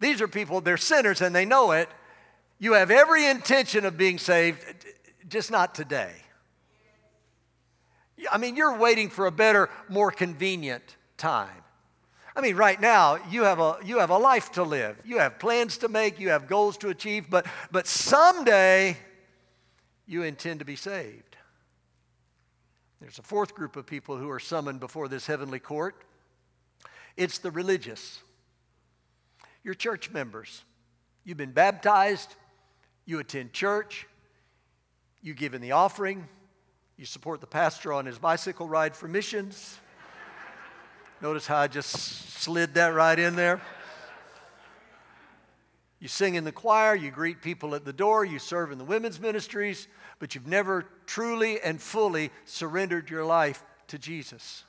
These 0.01 0.21
are 0.21 0.29
people, 0.29 0.61
they're 0.61 0.77
sinners 0.77 1.21
and 1.21 1.35
they 1.35 1.45
know 1.45 1.73
it. 1.73 1.89
You 2.59 2.73
have 2.73 2.91
every 2.91 3.27
intention 3.27 3.85
of 3.85 3.97
being 3.97 4.19
saved, 4.19 4.65
just 5.29 5.51
not 5.51 5.75
today. 5.75 6.13
I 8.31 8.39
mean, 8.39 8.57
you're 8.57 8.77
waiting 8.77 9.11
for 9.11 9.27
a 9.27 9.31
better, 9.31 9.69
more 9.89 10.11
convenient 10.11 10.97
time. 11.17 11.63
I 12.35 12.41
mean, 12.41 12.57
right 12.57 12.81
now, 12.81 13.19
you 13.31 13.45
have 13.45 13.61
a, 13.61 13.79
you 13.85 13.99
have 13.99 14.11
a 14.11 14.19
life 14.19 14.53
to 14.53 14.63
live. 14.63 15.01
You 15.05 15.19
have 15.19 15.39
plans 15.39 15.79
to 15.79 15.89
make, 15.89 16.19
you 16.19 16.31
have 16.31 16.47
goals 16.47 16.77
to 16.79 16.89
achieve, 16.89 17.31
but, 17.31 17.47
but 17.71 17.87
someday 17.87 18.97
you 20.07 20.23
intend 20.23 20.59
to 20.59 20.65
be 20.65 20.77
saved. 20.77 21.36
There's 23.01 23.19
a 23.19 23.23
fourth 23.23 23.55
group 23.55 23.77
of 23.77 23.87
people 23.87 24.17
who 24.17 24.31
are 24.31 24.41
summoned 24.41 24.81
before 24.81 25.09
this 25.09 25.27
heavenly 25.27 25.59
court 25.59 26.03
it's 27.17 27.39
the 27.39 27.51
religious. 27.51 28.21
Your 29.65 29.75
church 29.75 30.11
members. 30.11 30.63
You've 31.25 31.39
been 31.39 31.53
baptized, 31.53 32.35
you 33.05 33.19
attend 33.19 33.53
church, 33.53 34.07
you 35.23 35.35
give 35.35 35.55
in 35.55 35.61
the 35.61 35.73
offering, 35.73 36.29
you 36.97 37.05
support 37.05 37.41
the 37.41 37.47
pastor 37.47 37.93
on 37.93 38.07
his 38.07 38.19
bicycle 38.19 38.69
ride 38.69 38.95
for 38.95 39.09
missions. 39.09 39.79
Notice 41.23 41.47
how 41.47 41.57
I 41.57 41.67
just 41.67 41.91
slid 41.91 42.75
that 42.75 42.95
right 42.95 43.19
in 43.19 43.35
there. 43.35 43.61
You 45.99 46.09
sing 46.09 46.35
in 46.35 46.45
the 46.45 46.53
choir, 46.53 46.95
you 46.95 47.11
greet 47.11 47.43
people 47.43 47.75
at 47.75 47.85
the 47.85 47.93
door, 47.93 48.25
you 48.25 48.39
serve 48.39 48.71
in 48.71 48.79
the 48.79 48.85
women's 48.85 49.19
ministries, 49.19 49.89
but 50.19 50.35
you've 50.35 50.47
never 50.47 50.87
truly 51.07 51.61
and 51.61 51.81
fully 51.81 52.31
surrendered 52.45 53.11
your 53.11 53.25
life 53.25 53.63
to 53.89 53.99
Jesus. 53.99 54.65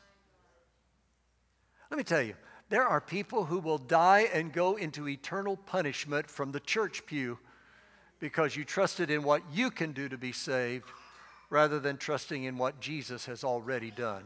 Let 1.89 1.97
me 1.97 2.03
tell 2.03 2.21
you, 2.21 2.35
there 2.69 2.85
are 2.85 2.99
people 2.99 3.45
who 3.45 3.59
will 3.59 3.77
die 3.77 4.27
and 4.33 4.51
go 4.51 4.75
into 4.75 5.07
eternal 5.07 5.55
punishment 5.55 6.29
from 6.29 6.51
the 6.51 6.59
church 6.59 7.05
pew 7.05 7.39
because 8.19 8.55
you 8.55 8.65
trusted 8.65 9.09
in 9.09 9.23
what 9.23 9.41
you 9.53 9.71
can 9.71 9.93
do 9.93 10.09
to 10.09 10.17
be 10.17 10.31
saved 10.31 10.89
rather 11.49 11.79
than 11.79 11.97
trusting 11.97 12.43
in 12.43 12.57
what 12.57 12.79
Jesus 12.79 13.25
has 13.25 13.43
already 13.43 13.91
done. 13.91 14.25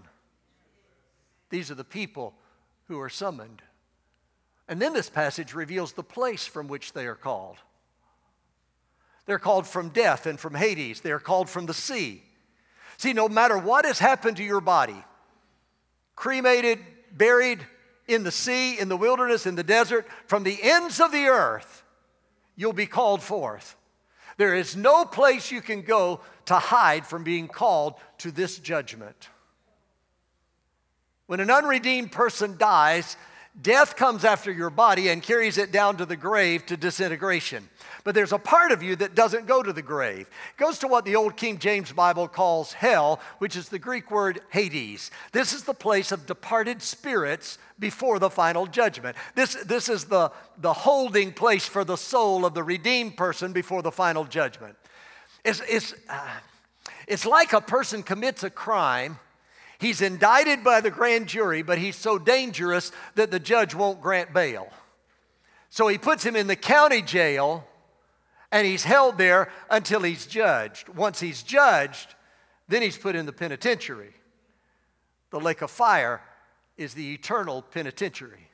These 1.49 1.69
are 1.69 1.75
the 1.75 1.83
people 1.83 2.33
who 2.87 2.99
are 2.99 3.09
summoned. 3.09 3.61
And 4.67 4.81
then 4.81 4.93
this 4.93 5.09
passage 5.09 5.53
reveals 5.53 5.93
the 5.93 6.03
place 6.03 6.47
from 6.47 6.67
which 6.67 6.93
they 6.93 7.05
are 7.05 7.15
called. 7.15 7.57
They're 9.25 9.39
called 9.39 9.67
from 9.67 9.89
death 9.89 10.25
and 10.25 10.39
from 10.39 10.55
Hades. 10.55 11.01
They 11.01 11.11
are 11.11 11.19
called 11.19 11.49
from 11.49 11.65
the 11.65 11.73
sea. 11.73 12.23
See, 12.97 13.13
no 13.13 13.29
matter 13.29 13.57
what 13.57 13.85
has 13.85 13.99
happened 13.99 14.37
to 14.37 14.43
your 14.43 14.61
body, 14.61 15.03
cremated, 16.15 16.79
buried 17.11 17.59
in 18.07 18.23
the 18.23 18.31
sea, 18.31 18.79
in 18.79 18.89
the 18.89 18.97
wilderness, 18.97 19.45
in 19.45 19.55
the 19.55 19.63
desert, 19.63 20.07
from 20.27 20.43
the 20.43 20.59
ends 20.61 20.99
of 20.99 21.11
the 21.11 21.25
earth, 21.25 21.83
you'll 22.55 22.73
be 22.73 22.85
called 22.85 23.21
forth. 23.21 23.75
There 24.37 24.55
is 24.55 24.75
no 24.75 25.05
place 25.05 25.51
you 25.51 25.61
can 25.61 25.81
go 25.81 26.21
to 26.45 26.55
hide 26.55 27.05
from 27.05 27.23
being 27.23 27.47
called 27.47 27.95
to 28.19 28.31
this 28.31 28.57
judgment. 28.59 29.29
When 31.27 31.39
an 31.39 31.49
unredeemed 31.49 32.11
person 32.11 32.57
dies, 32.57 33.15
death 33.61 33.95
comes 33.95 34.25
after 34.25 34.51
your 34.51 34.69
body 34.69 35.09
and 35.09 35.23
carries 35.23 35.57
it 35.57 35.71
down 35.71 35.97
to 35.97 36.05
the 36.05 36.15
grave 36.15 36.65
to 36.65 36.77
disintegration. 36.77 37.69
But 38.03 38.15
there's 38.15 38.31
a 38.31 38.39
part 38.39 38.71
of 38.71 38.81
you 38.81 38.95
that 38.95 39.15
doesn't 39.15 39.45
go 39.45 39.61
to 39.61 39.71
the 39.71 39.81
grave. 39.81 40.21
It 40.21 40.57
goes 40.57 40.79
to 40.79 40.87
what 40.87 41.05
the 41.05 41.15
old 41.15 41.37
King 41.37 41.59
James 41.59 41.91
Bible 41.91 42.27
calls 42.27 42.73
hell, 42.73 43.19
which 43.37 43.55
is 43.55 43.69
the 43.69 43.79
Greek 43.79 44.09
word 44.09 44.41
Hades. 44.49 45.11
This 45.31 45.53
is 45.53 45.63
the 45.63 45.73
place 45.73 46.11
of 46.11 46.25
departed 46.25 46.81
spirits 46.81 47.59
before 47.77 48.17
the 48.17 48.29
final 48.29 48.65
judgment. 48.65 49.15
This, 49.35 49.53
this 49.65 49.87
is 49.87 50.05
the, 50.05 50.31
the 50.57 50.73
holding 50.73 51.31
place 51.31 51.65
for 51.65 51.83
the 51.83 51.95
soul 51.95 52.45
of 52.45 52.53
the 52.53 52.63
redeemed 52.63 53.17
person 53.17 53.53
before 53.53 53.81
the 53.81 53.91
final 53.91 54.23
judgment. 54.23 54.75
It's, 55.45 55.61
it's, 55.67 55.93
uh, 56.09 56.27
it's 57.07 57.25
like 57.25 57.53
a 57.53 57.61
person 57.61 58.03
commits 58.03 58.43
a 58.43 58.49
crime. 58.49 59.19
He's 59.79 60.01
indicted 60.01 60.63
by 60.63 60.81
the 60.81 60.91
grand 60.91 61.27
jury, 61.27 61.61
but 61.61 61.77
he's 61.77 61.95
so 61.95 62.17
dangerous 62.17 62.91
that 63.15 63.31
the 63.31 63.39
judge 63.39 63.75
won't 63.75 64.01
grant 64.01 64.33
bail. 64.33 64.69
So 65.69 65.87
he 65.87 65.97
puts 65.97 66.23
him 66.23 66.35
in 66.35 66.47
the 66.47 66.55
county 66.55 67.01
jail 67.01 67.67
and 68.51 68.67
he's 68.67 68.83
held 68.83 69.17
there 69.17 69.51
until 69.69 70.01
he's 70.01 70.25
judged. 70.25 70.89
Once 70.89 71.19
he's 71.19 71.43
judged, 71.43 72.15
then 72.67 72.81
he's 72.81 72.97
put 72.97 73.15
in 73.15 73.25
the 73.25 73.33
penitentiary. 73.33 74.13
The 75.29 75.39
lake 75.39 75.61
of 75.61 75.71
fire 75.71 76.21
is 76.77 76.93
the 76.93 77.13
eternal 77.13 77.61
penitentiary. 77.61 78.49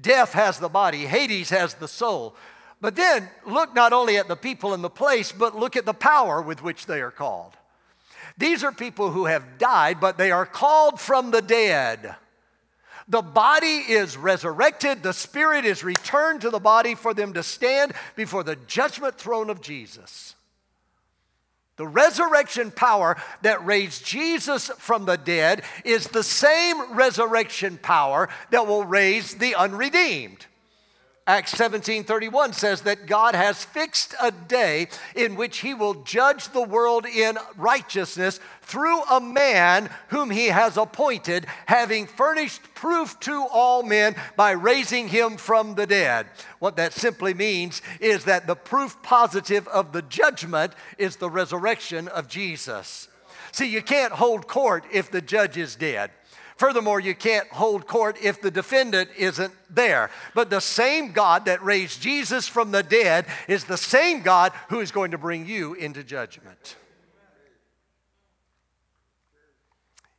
Death 0.00 0.32
has 0.32 0.58
the 0.58 0.68
body, 0.68 1.06
Hades 1.06 1.50
has 1.50 1.74
the 1.74 1.88
soul. 1.88 2.36
But 2.80 2.94
then 2.94 3.28
look 3.44 3.74
not 3.74 3.92
only 3.92 4.16
at 4.16 4.28
the 4.28 4.36
people 4.36 4.72
in 4.72 4.82
the 4.82 4.90
place, 4.90 5.32
but 5.32 5.56
look 5.56 5.76
at 5.76 5.84
the 5.84 5.94
power 5.94 6.40
with 6.40 6.62
which 6.62 6.86
they 6.86 7.00
are 7.00 7.10
called. 7.10 7.54
These 8.36 8.62
are 8.62 8.70
people 8.70 9.10
who 9.10 9.24
have 9.26 9.58
died, 9.58 9.98
but 10.00 10.16
they 10.16 10.30
are 10.30 10.46
called 10.46 11.00
from 11.00 11.32
the 11.32 11.42
dead. 11.42 12.14
The 13.08 13.22
body 13.22 13.76
is 13.88 14.18
resurrected, 14.18 15.02
the 15.02 15.14
spirit 15.14 15.64
is 15.64 15.82
returned 15.82 16.42
to 16.42 16.50
the 16.50 16.58
body 16.58 16.94
for 16.94 17.14
them 17.14 17.32
to 17.32 17.42
stand 17.42 17.92
before 18.16 18.44
the 18.44 18.56
judgment 18.66 19.16
throne 19.16 19.48
of 19.48 19.62
Jesus. 19.62 20.34
The 21.76 21.86
resurrection 21.86 22.70
power 22.72 23.16
that 23.42 23.64
raised 23.64 24.04
Jesus 24.04 24.68
from 24.78 25.04
the 25.04 25.16
dead 25.16 25.62
is 25.84 26.08
the 26.08 26.24
same 26.24 26.94
resurrection 26.94 27.78
power 27.80 28.28
that 28.50 28.66
will 28.66 28.84
raise 28.84 29.36
the 29.36 29.54
unredeemed. 29.54 30.44
Acts 31.28 31.52
17:31 31.56 32.54
says 32.54 32.80
that 32.82 33.04
God 33.04 33.34
has 33.34 33.62
fixed 33.62 34.14
a 34.18 34.30
day 34.30 34.88
in 35.14 35.36
which 35.36 35.58
he 35.58 35.74
will 35.74 36.02
judge 36.02 36.48
the 36.48 36.62
world 36.62 37.04
in 37.04 37.36
righteousness 37.54 38.40
through 38.62 39.02
a 39.02 39.20
man 39.20 39.90
whom 40.08 40.30
he 40.30 40.46
has 40.46 40.78
appointed, 40.78 41.44
having 41.66 42.06
furnished 42.06 42.62
proof 42.74 43.20
to 43.20 43.46
all 43.52 43.82
men 43.82 44.16
by 44.36 44.52
raising 44.52 45.08
him 45.08 45.36
from 45.36 45.74
the 45.74 45.86
dead. 45.86 46.28
What 46.60 46.76
that 46.76 46.94
simply 46.94 47.34
means 47.34 47.82
is 48.00 48.24
that 48.24 48.46
the 48.46 48.56
proof 48.56 48.96
positive 49.02 49.68
of 49.68 49.92
the 49.92 50.02
judgment 50.02 50.72
is 50.96 51.16
the 51.16 51.28
resurrection 51.28 52.08
of 52.08 52.28
Jesus. 52.28 53.06
See, 53.52 53.66
you 53.66 53.82
can't 53.82 54.14
hold 54.14 54.48
court 54.48 54.84
if 54.90 55.10
the 55.10 55.20
judge 55.20 55.58
is 55.58 55.76
dead. 55.76 56.10
Furthermore, 56.58 56.98
you 56.98 57.14
can't 57.14 57.48
hold 57.50 57.86
court 57.86 58.18
if 58.20 58.42
the 58.42 58.50
defendant 58.50 59.10
isn't 59.16 59.54
there. 59.70 60.10
But 60.34 60.50
the 60.50 60.60
same 60.60 61.12
God 61.12 61.44
that 61.44 61.62
raised 61.62 62.02
Jesus 62.02 62.48
from 62.48 62.72
the 62.72 62.82
dead 62.82 63.26
is 63.46 63.64
the 63.64 63.76
same 63.76 64.22
God 64.22 64.52
who 64.68 64.80
is 64.80 64.90
going 64.90 65.12
to 65.12 65.18
bring 65.18 65.46
you 65.46 65.74
into 65.74 66.02
judgment. 66.02 66.76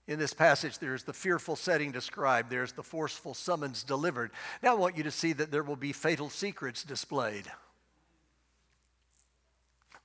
In 0.07 0.17
this 0.17 0.33
passage, 0.33 0.79
there's 0.79 1.03
the 1.03 1.13
fearful 1.13 1.57
setting 1.57 1.91
described, 1.91 2.49
there's 2.49 2.71
the 2.71 2.83
forceful 2.83 3.33
summons 3.33 3.83
delivered. 3.83 4.31
Now, 4.63 4.71
I 4.71 4.79
want 4.79 4.97
you 4.97 5.03
to 5.03 5.11
see 5.11 5.33
that 5.33 5.51
there 5.51 5.61
will 5.61 5.75
be 5.75 5.91
fatal 5.91 6.29
secrets 6.29 6.83
displayed. 6.83 7.51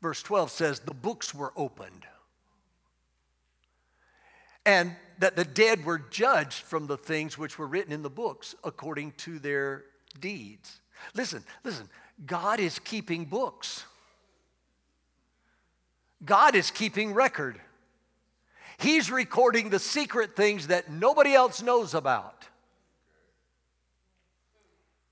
Verse 0.02 0.22
12 0.22 0.50
says, 0.50 0.80
The 0.80 0.92
books 0.92 1.32
were 1.32 1.52
opened. 1.56 2.06
And 4.66 4.96
that 5.18 5.36
the 5.36 5.44
dead 5.44 5.84
were 5.84 5.98
judged 5.98 6.62
from 6.62 6.86
the 6.86 6.96
things 6.96 7.38
which 7.38 7.58
were 7.58 7.66
written 7.66 7.92
in 7.92 8.02
the 8.02 8.10
books 8.10 8.54
according 8.64 9.12
to 9.12 9.38
their 9.38 9.84
deeds. 10.20 10.80
Listen, 11.14 11.44
listen, 11.62 11.88
God 12.26 12.60
is 12.60 12.78
keeping 12.78 13.24
books. 13.24 13.84
God 16.24 16.54
is 16.54 16.70
keeping 16.70 17.12
record. 17.12 17.60
He's 18.78 19.10
recording 19.10 19.70
the 19.70 19.78
secret 19.78 20.34
things 20.34 20.68
that 20.68 20.90
nobody 20.90 21.34
else 21.34 21.62
knows 21.62 21.94
about. 21.94 22.48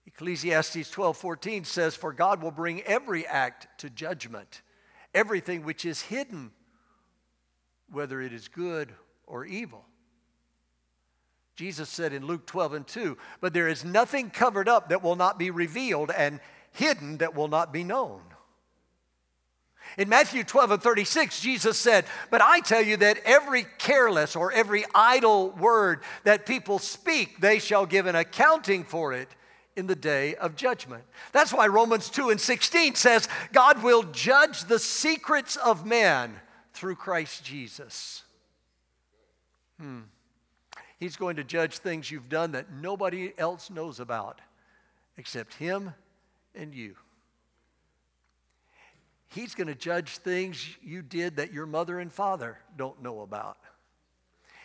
Ecclesiastes 0.06 0.90
12 0.90 1.16
14 1.16 1.64
says, 1.64 1.94
For 1.94 2.12
God 2.12 2.42
will 2.42 2.50
bring 2.50 2.82
every 2.82 3.26
act 3.26 3.66
to 3.78 3.90
judgment, 3.90 4.62
everything 5.14 5.64
which 5.64 5.84
is 5.84 6.02
hidden, 6.02 6.50
whether 7.90 8.20
it 8.20 8.32
is 8.32 8.48
good 8.48 8.92
or 9.26 9.44
evil. 9.44 9.84
Jesus 11.54 11.88
said 11.88 12.12
in 12.12 12.26
Luke 12.26 12.46
12 12.46 12.72
and 12.72 12.86
2, 12.86 13.16
but 13.40 13.52
there 13.52 13.68
is 13.68 13.84
nothing 13.84 14.30
covered 14.30 14.68
up 14.68 14.88
that 14.88 15.02
will 15.02 15.16
not 15.16 15.38
be 15.38 15.50
revealed 15.50 16.10
and 16.10 16.40
hidden 16.72 17.18
that 17.18 17.34
will 17.34 17.48
not 17.48 17.72
be 17.72 17.84
known. 17.84 18.22
In 19.98 20.08
Matthew 20.08 20.42
12 20.42 20.70
and 20.72 20.82
36, 20.82 21.40
Jesus 21.40 21.76
said, 21.76 22.06
But 22.30 22.40
I 22.40 22.60
tell 22.60 22.80
you 22.80 22.96
that 22.98 23.18
every 23.24 23.66
careless 23.78 24.34
or 24.34 24.50
every 24.50 24.84
idle 24.94 25.50
word 25.50 26.00
that 26.24 26.46
people 26.46 26.78
speak, 26.78 27.40
they 27.40 27.58
shall 27.58 27.84
give 27.84 28.06
an 28.06 28.16
accounting 28.16 28.84
for 28.84 29.12
it 29.12 29.28
in 29.76 29.86
the 29.86 29.96
day 29.96 30.34
of 30.36 30.56
judgment. 30.56 31.04
That's 31.32 31.52
why 31.52 31.66
Romans 31.66 32.08
2 32.10 32.30
and 32.30 32.40
16 32.40 32.94
says, 32.94 33.28
God 33.52 33.82
will 33.82 34.02
judge 34.04 34.64
the 34.64 34.78
secrets 34.78 35.56
of 35.56 35.84
men 35.84 36.36
through 36.72 36.96
Christ 36.96 37.44
Jesus. 37.44 38.22
Hmm. 39.82 40.02
He's 41.00 41.16
going 41.16 41.34
to 41.36 41.44
judge 41.44 41.78
things 41.78 42.08
you've 42.08 42.28
done 42.28 42.52
that 42.52 42.72
nobody 42.72 43.32
else 43.36 43.68
knows 43.68 43.98
about 43.98 44.40
except 45.16 45.54
Him 45.54 45.92
and 46.54 46.72
you. 46.72 46.94
He's 49.26 49.56
going 49.56 49.66
to 49.66 49.74
judge 49.74 50.18
things 50.18 50.64
you 50.84 51.02
did 51.02 51.36
that 51.36 51.52
your 51.52 51.66
mother 51.66 51.98
and 51.98 52.12
father 52.12 52.58
don't 52.76 53.02
know 53.02 53.22
about. 53.22 53.58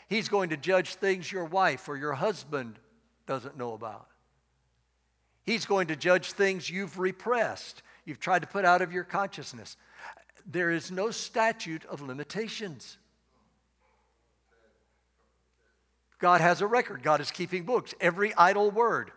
He's 0.07 0.29
going 0.29 0.49
to 0.51 0.57
judge 0.57 0.93
things 0.95 1.31
your 1.31 1.45
wife 1.45 1.89
or 1.89 1.97
your 1.97 2.13
husband 2.13 2.77
doesn't 3.25 3.57
know 3.57 3.73
about. 3.73 4.05
He's 5.47 5.65
going 5.65 5.87
to 5.87 5.95
judge 5.95 6.33
things 6.33 6.69
you've 6.69 6.99
repressed, 6.99 7.81
you've 8.05 8.19
tried 8.19 8.43
to 8.43 8.47
put 8.47 8.65
out 8.65 8.83
of 8.83 8.93
your 8.93 9.03
consciousness. 9.03 9.77
There 10.45 10.69
is 10.69 10.91
no 10.91 11.09
statute 11.09 11.85
of 11.85 12.03
limitations. 12.03 12.99
God 16.19 16.41
has 16.41 16.61
a 16.61 16.67
record. 16.67 17.03
God 17.03 17.21
is 17.21 17.31
keeping 17.31 17.63
books. 17.63 17.93
Every 17.99 18.33
idle 18.35 18.71
word, 18.71 19.11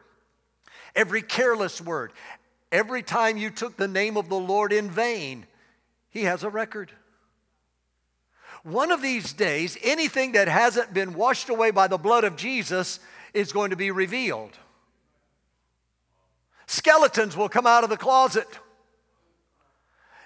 every 0.95 1.23
careless 1.23 1.81
word, 1.81 2.13
every 2.71 3.03
time 3.03 3.37
you 3.37 3.51
took 3.51 3.77
the 3.77 3.89
name 3.89 4.17
of 4.17 4.29
the 4.29 4.39
Lord 4.39 4.73
in 4.73 4.91
vain, 4.91 5.47
He 6.11 6.25
has 6.25 6.43
a 6.43 6.51
record. 6.51 6.93
One 8.63 8.91
of 8.91 9.01
these 9.01 9.33
days, 9.33 9.79
anything 9.83 10.33
that 10.33 10.49
hasn't 10.49 10.93
been 10.93 11.15
washed 11.15 11.49
away 11.49 11.71
by 11.71 11.89
the 11.89 11.97
blood 11.97 12.25
of 12.25 12.37
Jesus 12.37 13.01
is 13.33 13.53
going 13.53 13.71
to 13.71 13.77
be 13.77 13.91
revealed. 13.91 14.51
Skeletons 16.67 17.37
will 17.37 17.49
come 17.49 17.67
out 17.67 17.85
of 17.85 17.91
the 17.91 17.97
closet. 17.97 18.47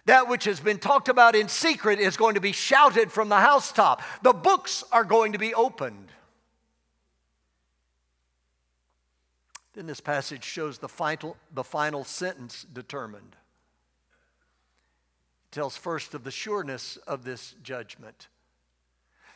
That 0.06 0.28
which 0.28 0.44
has 0.44 0.60
been 0.60 0.78
talked 0.78 1.08
about 1.08 1.34
in 1.34 1.48
secret 1.48 1.98
is 1.98 2.16
going 2.16 2.34
to 2.34 2.40
be 2.40 2.52
shouted 2.52 3.10
from 3.10 3.28
the 3.28 3.38
housetop. 3.38 4.02
The 4.22 4.34
books 4.34 4.84
are 4.92 5.04
going 5.04 5.32
to 5.32 5.38
be 5.38 5.54
opened. 5.54 6.10
Then 9.74 9.86
this 9.86 10.00
passage 10.00 10.44
shows 10.44 10.78
the 10.78 10.88
final, 10.88 11.36
the 11.52 11.64
final 11.64 12.04
sentence 12.04 12.64
determined. 12.72 13.36
It 15.50 15.54
tells 15.54 15.76
first 15.76 16.14
of 16.14 16.24
the 16.24 16.30
sureness 16.30 16.96
of 17.08 17.24
this 17.24 17.54
judgment. 17.62 18.28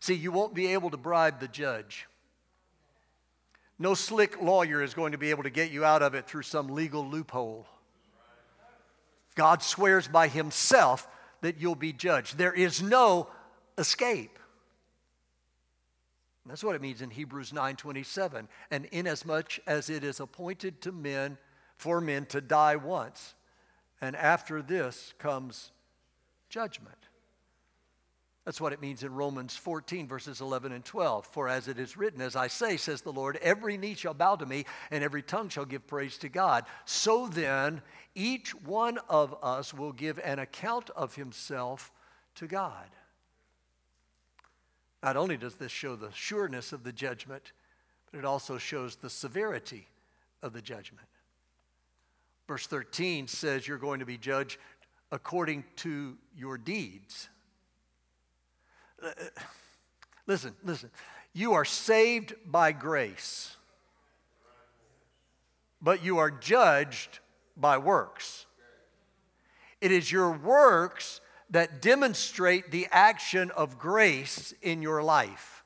See, 0.00 0.14
you 0.14 0.30
won't 0.30 0.54
be 0.54 0.73
able 0.73 0.90
to 0.90 0.97
bribe 0.97 1.40
the 1.40 1.49
judge. 1.49 2.07
No 3.80 3.95
slick 3.95 4.40
lawyer 4.40 4.83
is 4.83 4.95
going 4.95 5.12
to 5.12 5.18
be 5.18 5.30
able 5.30 5.45
to 5.45 5.50
get 5.50 5.71
you 5.71 5.85
out 5.85 6.02
of 6.02 6.14
it 6.14 6.26
through 6.26 6.42
some 6.42 6.68
legal 6.68 7.07
loophole. 7.07 7.66
God 9.35 9.62
swears 9.62 10.09
by 10.09 10.28
himself 10.28 11.07
that 11.42 11.61
you'll 11.61 11.76
be 11.76 11.92
judged. 11.92 12.38
There 12.38 12.52
is 12.52 12.83
no 12.83 13.28
escape. 13.76 14.38
That's 16.49 16.64
what 16.64 16.75
it 16.75 16.83
means 16.83 17.02
in 17.02 17.11
Hebrews 17.11 17.52
9:27. 17.52 18.49
And 18.71 18.87
inasmuch 18.87 19.59
as 19.67 19.90
it 19.90 20.02
is 20.02 20.21
appointed 20.21 20.81
to 20.83 20.93
men 20.93 21.38
for 21.76 22.00
men 22.00 22.26
to 22.26 22.40
die 22.40 22.76
once, 22.76 23.35
and 24.00 24.17
after 24.17 24.62
this 24.62 25.14
comes 25.19 25.71
judgment. 26.49 27.09
That's 28.45 28.62
what 28.62 28.73
it 28.73 28.81
means 28.81 29.02
in 29.02 29.14
Romans 29.14 29.55
14, 29.57 30.09
verses 30.09 30.40
11 30.40 30.73
and 30.73 30.83
12. 30.83 31.26
For 31.26 31.49
as 31.50 31.69
it 31.69 31.78
is 31.78 31.99
written, 31.99 32.23
as 32.23 32.35
I 32.35 32.47
say, 32.47 32.78
says 32.78 33.02
the 33.02 33.12
Lord, 33.12 33.37
every 33.43 33.76
knee 33.76 33.93
shall 33.93 34.14
bow 34.14 34.37
to 34.37 34.47
me, 34.47 34.64
and 34.90 35.05
every 35.05 35.23
tongue 35.23 35.50
shall 35.50 35.67
give 35.67 35.87
praise 35.87 36.17
to 36.19 36.31
God. 36.31 36.64
So 36.87 37.28
then, 37.28 37.83
each 38.14 38.55
one 38.55 38.97
of 39.11 39.37
us 39.43 39.75
will 39.75 39.93
give 39.93 40.19
an 40.21 40.38
account 40.38 40.88
of 40.97 41.14
himself 41.14 41.93
to 42.37 42.47
God. 42.47 42.88
Not 45.02 45.17
only 45.17 45.37
does 45.37 45.55
this 45.55 45.73
show 45.73 45.97
the 45.97 46.11
sureness 46.12 46.73
of 46.73 46.83
the 46.83 46.93
judgment, 46.93 47.52
but 48.11 48.19
it 48.19 48.25
also 48.25 48.59
shows 48.59 48.97
the 48.97 49.11
severity 49.11 49.87
of 50.43 50.52
the 50.52 50.62
judgment. 50.62 51.07
Verse 52.47 52.67
13 52.67 53.28
says 53.28 53.69
you're 53.69 53.78
going 53.78 54.00
to 54.00 54.07
be 54.07 54.19
judged 54.19 54.59
according 55.12 55.64
to 55.76 56.17
your 56.37 56.59
deeds. 56.59 57.28
Listen, 60.26 60.54
listen. 60.65 60.91
You 61.32 61.52
are 61.52 61.65
saved 61.65 62.34
by 62.47 62.73
grace, 62.73 63.56
but 65.80 66.02
you 66.02 66.19
are 66.19 66.30
judged 66.30 67.21
by 67.56 67.78
works. 67.78 68.47
It 69.80 69.93
is 69.93 70.11
your 70.11 70.32
works 70.32 71.21
that 71.50 71.80
demonstrate 71.80 72.71
the 72.71 72.87
action 72.91 73.50
of 73.52 73.78
grace 73.78 74.52
in 74.63 74.82
your 74.82 75.02
life. 75.02 75.65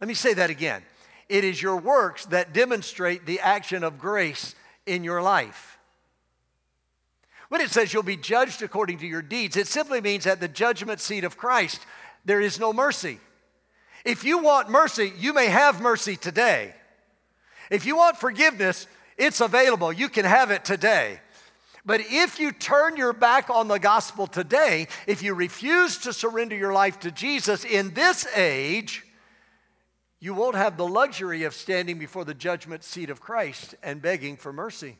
Let 0.00 0.08
me 0.08 0.14
say 0.14 0.34
that 0.34 0.50
again. 0.50 0.82
It 1.28 1.44
is 1.44 1.60
your 1.62 1.76
works 1.76 2.26
that 2.26 2.52
demonstrate 2.52 3.26
the 3.26 3.40
action 3.40 3.84
of 3.84 3.98
grace 3.98 4.54
in 4.86 5.04
your 5.04 5.22
life. 5.22 5.78
When 7.48 7.60
it 7.60 7.70
says 7.70 7.92
you'll 7.92 8.02
be 8.02 8.16
judged 8.16 8.62
according 8.62 8.98
to 8.98 9.06
your 9.06 9.22
deeds, 9.22 9.56
it 9.56 9.66
simply 9.66 10.00
means 10.00 10.26
at 10.26 10.40
the 10.40 10.48
judgment 10.48 11.00
seat 11.00 11.24
of 11.24 11.36
Christ, 11.36 11.84
there 12.24 12.40
is 12.40 12.60
no 12.60 12.72
mercy. 12.72 13.18
If 14.04 14.24
you 14.24 14.38
want 14.38 14.70
mercy, 14.70 15.12
you 15.18 15.34
may 15.34 15.46
have 15.46 15.80
mercy 15.80 16.16
today. 16.16 16.74
If 17.70 17.86
you 17.86 17.96
want 17.96 18.16
forgiveness, 18.16 18.86
it's 19.16 19.40
available. 19.40 19.92
You 19.92 20.08
can 20.08 20.24
have 20.24 20.50
it 20.50 20.64
today. 20.64 21.20
But 21.84 22.02
if 22.08 22.38
you 22.38 22.52
turn 22.52 22.96
your 22.96 23.12
back 23.12 23.48
on 23.48 23.68
the 23.68 23.78
gospel 23.78 24.26
today, 24.26 24.86
if 25.06 25.22
you 25.22 25.34
refuse 25.34 25.98
to 25.98 26.12
surrender 26.12 26.54
your 26.54 26.72
life 26.72 27.00
to 27.00 27.10
Jesus 27.10 27.64
in 27.64 27.94
this 27.94 28.26
age, 28.36 29.04
you 30.20 30.34
won't 30.34 30.56
have 30.56 30.76
the 30.76 30.86
luxury 30.86 31.44
of 31.44 31.54
standing 31.54 31.98
before 31.98 32.26
the 32.26 32.34
judgment 32.34 32.84
seat 32.84 33.08
of 33.08 33.20
Christ 33.20 33.74
and 33.82 34.02
begging 34.02 34.36
for 34.36 34.52
mercy. 34.52 34.98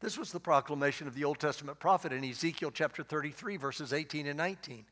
This 0.00 0.18
was 0.18 0.32
the 0.32 0.40
proclamation 0.40 1.06
of 1.06 1.14
the 1.14 1.22
Old 1.22 1.38
Testament 1.38 1.78
prophet 1.78 2.12
in 2.12 2.24
Ezekiel 2.24 2.72
chapter 2.72 3.04
33, 3.04 3.56
verses 3.56 3.92
18 3.92 4.26
and 4.26 4.36
19. 4.36 4.84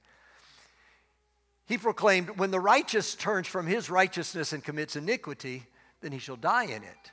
He 1.67 1.79
proclaimed, 1.79 2.39
When 2.39 2.53
the 2.53 2.61
righteous 2.61 3.17
turns 3.17 3.49
from 3.49 3.67
his 3.67 3.91
righteousness 3.91 4.53
and 4.53 4.63
commits 4.63 4.95
iniquity, 4.95 5.65
then 6.01 6.13
he 6.13 6.21
shall 6.21 6.37
die 6.37 6.65
in 6.65 6.85
it. 6.85 7.11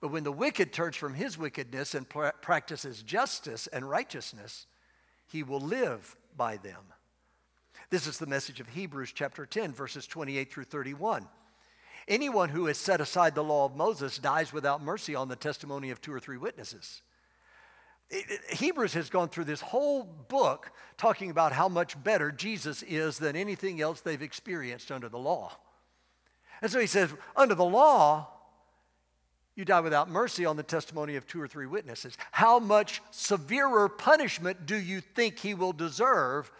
But 0.00 0.10
when 0.10 0.24
the 0.24 0.32
wicked 0.32 0.72
turns 0.72 0.96
from 0.96 1.14
his 1.14 1.36
wickedness 1.36 1.94
and 1.94 2.08
pra- 2.08 2.32
practices 2.40 3.02
justice 3.02 3.66
and 3.66 3.88
righteousness, 3.88 4.66
he 5.26 5.42
will 5.42 5.60
live 5.60 6.16
by 6.36 6.56
them. 6.56 6.82
This 7.90 8.06
is 8.06 8.18
the 8.18 8.26
message 8.26 8.60
of 8.60 8.68
Hebrews 8.68 9.12
chapter 9.12 9.44
10, 9.44 9.72
verses 9.72 10.06
28 10.06 10.52
through 10.52 10.64
31. 10.64 11.28
Anyone 12.08 12.48
who 12.48 12.66
has 12.66 12.78
set 12.78 13.00
aside 13.00 13.34
the 13.34 13.44
law 13.44 13.66
of 13.66 13.76
Moses 13.76 14.18
dies 14.18 14.52
without 14.52 14.82
mercy 14.82 15.14
on 15.14 15.28
the 15.28 15.36
testimony 15.36 15.90
of 15.90 16.00
two 16.00 16.12
or 16.12 16.20
three 16.20 16.38
witnesses. 16.38 17.02
Hebrews 18.50 18.94
has 18.94 19.10
gone 19.10 19.28
through 19.28 19.44
this 19.44 19.60
whole 19.60 20.02
book 20.02 20.72
talking 20.96 21.30
about 21.30 21.52
how 21.52 21.68
much 21.68 22.02
better 22.02 22.32
Jesus 22.32 22.82
is 22.82 23.18
than 23.18 23.36
anything 23.36 23.80
else 23.80 24.00
they've 24.00 24.20
experienced 24.20 24.90
under 24.90 25.08
the 25.08 25.18
law. 25.18 25.52
And 26.62 26.70
so 26.70 26.80
he 26.80 26.88
says, 26.88 27.14
under 27.36 27.54
the 27.54 27.64
law, 27.64 28.28
you 29.56 29.64
die 29.64 29.80
without 29.80 30.08
mercy 30.08 30.46
on 30.46 30.56
the 30.56 30.62
testimony 30.62 31.16
of 31.16 31.26
two 31.26 31.40
or 31.40 31.48
three 31.48 31.66
witnesses. 31.66 32.16
How 32.32 32.58
much 32.58 33.02
severer 33.10 33.88
punishment 33.88 34.66
do 34.66 34.76
you 34.76 35.00
think 35.00 35.38
he 35.38 35.54
will 35.54 35.72
deserve 35.72 36.50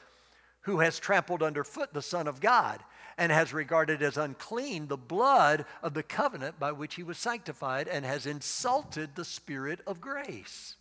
who 0.63 0.81
has 0.81 0.99
trampled 0.99 1.43
underfoot 1.43 1.93
the 1.95 2.03
Son 2.03 2.27
of 2.27 2.41
God 2.41 2.83
and 3.17 3.33
has 3.33 3.53
regarded 3.53 4.03
as 4.03 4.17
unclean 4.17 4.89
the 4.89 4.97
blood 4.97 5.65
of 5.83 5.95
the 5.95 6.03
covenant 6.03 6.59
by 6.59 6.73
which 6.73 6.97
he 6.97 7.03
was 7.03 7.19
sanctified 7.19 7.89
and 7.89 8.05
has 8.05 8.27
insulted 8.27 9.15
the 9.15 9.25
Spirit 9.25 9.81
of 9.87 10.01
grace? 10.01 10.77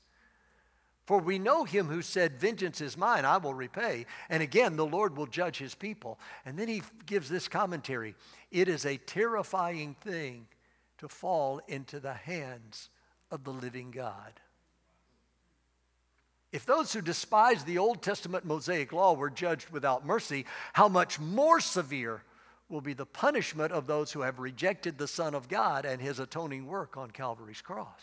For 1.06 1.18
we 1.18 1.40
know 1.40 1.64
him 1.64 1.88
who 1.88 2.04
said, 2.04 2.40
Vengeance 2.40 2.82
is 2.82 2.96
mine, 2.96 3.26
I 3.26 3.38
will 3.38 3.54
repay. 3.56 4.06
And 4.30 4.44
again, 4.44 4.76
the 4.76 4.86
Lord 4.86 5.18
will 5.18 5.26
judge 5.26 5.58
his 5.58 5.74
people. 5.74 6.20
And 6.46 6.58
then 6.58 6.68
he 6.68 6.84
gives 7.08 7.30
this 7.30 7.48
commentary 7.48 8.16
It 8.52 8.68
is 8.68 8.86
a 8.86 8.98
terrifying 8.98 9.96
thing 10.02 10.46
to 11.00 11.10
fall 11.10 11.62
into 11.68 12.00
the 12.00 12.14
hands 12.14 12.90
of 13.32 13.44
the 13.44 13.52
living 13.52 13.92
God. 13.92 14.40
If 16.52 16.66
those 16.66 16.94
who 16.94 17.02
despise 17.02 17.64
the 17.64 17.78
Old 17.78 18.02
Testament 18.02 18.44
Mosaic 18.44 18.92
law 18.92 19.14
were 19.14 19.30
judged 19.30 19.70
without 19.70 20.06
mercy, 20.06 20.46
how 20.74 20.88
much 20.88 21.20
more 21.20 21.60
severe 21.60 22.24
will 22.70 22.82
be 22.82 22.94
the 22.94 23.06
punishment 23.06 23.72
of 23.72 23.88
those 23.88 24.12
who 24.12 24.22
have 24.22 24.40
rejected 24.40 24.98
the 24.98 25.08
Son 25.08 25.36
of 25.36 25.48
God 25.48 25.86
and 25.86 26.02
his 26.02 26.20
atoning 26.20 26.66
work 26.66 26.98
on 26.98 27.12
Calvary's 27.12 27.62
cross? 27.62 28.02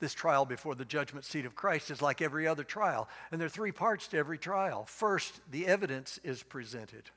This 0.00 0.14
trial 0.14 0.46
before 0.46 0.76
the 0.76 0.84
judgment 0.84 1.24
seat 1.24 1.44
of 1.44 1.56
Christ 1.56 1.90
is 1.90 2.00
like 2.00 2.22
every 2.22 2.46
other 2.46 2.62
trial, 2.62 3.08
and 3.32 3.40
there 3.40 3.46
are 3.46 3.50
three 3.50 3.72
parts 3.72 4.06
to 4.08 4.18
every 4.18 4.38
trial. 4.38 4.84
First, 4.84 5.40
the 5.50 5.66
evidence 5.66 6.20
is 6.22 6.44
presented, 6.44 7.10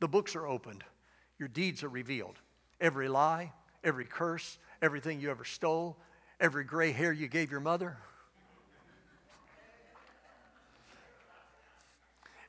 the 0.00 0.08
books 0.08 0.34
are 0.34 0.48
opened. 0.48 0.82
Your 1.38 1.48
deeds 1.48 1.82
are 1.82 1.88
revealed. 1.88 2.36
Every 2.80 3.08
lie, 3.08 3.52
every 3.84 4.04
curse, 4.04 4.58
everything 4.82 5.20
you 5.20 5.30
ever 5.30 5.44
stole, 5.44 5.96
every 6.40 6.64
gray 6.64 6.92
hair 6.92 7.12
you 7.12 7.28
gave 7.28 7.50
your 7.50 7.60
mother, 7.60 7.96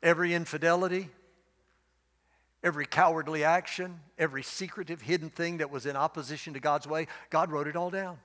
every 0.01 0.33
infidelity, 0.33 1.09
every 2.63 2.85
cowardly 2.85 3.43
action, 3.43 3.99
every 4.17 4.43
secretive, 4.43 5.01
hidden 5.01 5.29
thing 5.29 5.57
that 5.57 5.71
was 5.71 5.85
in 5.85 5.95
opposition 5.95 6.53
to 6.53 6.59
God's 6.59 6.87
way, 6.87 7.07
God 7.29 7.51
wrote 7.51 7.67
it 7.67 7.75
all 7.75 7.89
down. 7.89 8.17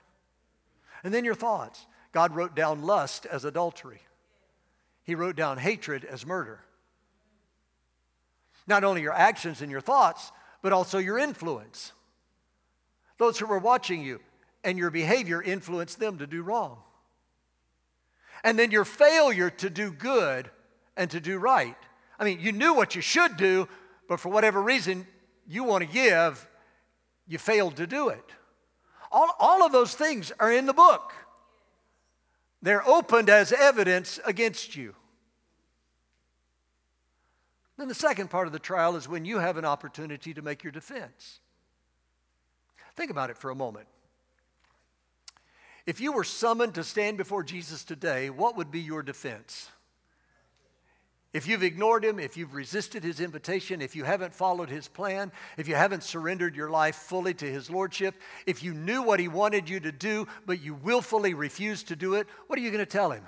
And 1.03 1.13
then 1.13 1.25
your 1.25 1.35
thoughts. 1.35 1.85
God 2.11 2.35
wrote 2.35 2.55
down 2.55 2.83
lust 2.83 3.25
as 3.25 3.43
adultery, 3.43 3.99
He 5.03 5.15
wrote 5.15 5.35
down 5.35 5.57
hatred 5.57 6.05
as 6.05 6.25
murder. 6.25 6.59
Not 8.67 8.83
only 8.83 9.01
your 9.01 9.13
actions 9.13 9.61
and 9.61 9.69
your 9.69 9.81
thoughts, 9.81 10.31
but 10.63 10.73
also 10.73 10.97
your 10.97 11.19
influence. 11.19 11.91
Those 13.19 13.37
who 13.37 13.45
were 13.45 13.59
watching 13.59 14.01
you 14.01 14.19
and 14.63 14.79
your 14.79 14.89
behavior 14.89 15.43
influenced 15.43 15.99
them 15.99 16.17
to 16.17 16.25
do 16.25 16.41
wrong. 16.41 16.77
And 18.43 18.57
then 18.57 18.71
your 18.71 18.85
failure 18.85 19.51
to 19.51 19.69
do 19.69 19.91
good 19.91 20.49
and 20.97 21.11
to 21.11 21.19
do 21.19 21.37
right. 21.37 21.75
I 22.17 22.23
mean, 22.23 22.39
you 22.39 22.51
knew 22.51 22.73
what 22.73 22.95
you 22.95 23.01
should 23.01 23.37
do, 23.37 23.67
but 24.07 24.19
for 24.19 24.29
whatever 24.29 24.61
reason 24.61 25.05
you 25.47 25.63
want 25.65 25.83
to 25.83 25.89
give, 25.89 26.47
you 27.27 27.37
failed 27.37 27.75
to 27.75 27.85
do 27.85 28.09
it. 28.09 28.25
All, 29.11 29.35
all 29.39 29.65
of 29.65 29.71
those 29.71 29.93
things 29.93 30.31
are 30.39 30.51
in 30.51 30.65
the 30.65 30.73
book. 30.73 31.13
They're 32.61 32.87
opened 32.87 33.29
as 33.29 33.51
evidence 33.51 34.19
against 34.25 34.75
you. 34.75 34.95
Then 37.77 37.87
the 37.87 37.95
second 37.95 38.29
part 38.29 38.47
of 38.47 38.53
the 38.53 38.59
trial 38.59 38.95
is 38.95 39.07
when 39.07 39.25
you 39.25 39.39
have 39.39 39.57
an 39.57 39.65
opportunity 39.65 40.33
to 40.33 40.41
make 40.41 40.63
your 40.63 40.71
defense. 40.71 41.39
Think 42.95 43.09
about 43.09 43.29
it 43.29 43.37
for 43.37 43.49
a 43.49 43.55
moment. 43.55 43.87
If 45.85 45.99
you 45.99 46.13
were 46.13 46.23
summoned 46.23 46.75
to 46.75 46.83
stand 46.83 47.17
before 47.17 47.43
Jesus 47.43 47.83
today, 47.83 48.29
what 48.29 48.55
would 48.55 48.71
be 48.71 48.79
your 48.79 49.01
defense? 49.01 49.69
If 51.33 51.47
you've 51.47 51.63
ignored 51.63 52.05
him, 52.05 52.19
if 52.19 52.37
you've 52.37 52.53
resisted 52.53 53.03
his 53.03 53.19
invitation, 53.19 53.81
if 53.81 53.95
you 53.95 54.03
haven't 54.03 54.35
followed 54.35 54.69
his 54.69 54.87
plan, 54.87 55.31
if 55.57 55.67
you 55.67 55.73
haven't 55.73 56.03
surrendered 56.03 56.55
your 56.55 56.69
life 56.69 56.95
fully 56.95 57.33
to 57.33 57.45
his 57.51 57.71
lordship, 57.71 58.13
if 58.45 58.61
you 58.61 58.75
knew 58.75 59.01
what 59.01 59.19
he 59.19 59.27
wanted 59.27 59.67
you 59.67 59.79
to 59.79 59.91
do, 59.91 60.27
but 60.45 60.61
you 60.61 60.75
willfully 60.75 61.33
refused 61.33 61.87
to 61.87 61.95
do 61.95 62.13
it, 62.13 62.27
what 62.45 62.59
are 62.59 62.61
you 62.61 62.69
going 62.69 62.85
to 62.85 62.85
tell 62.85 63.11
him? 63.11 63.23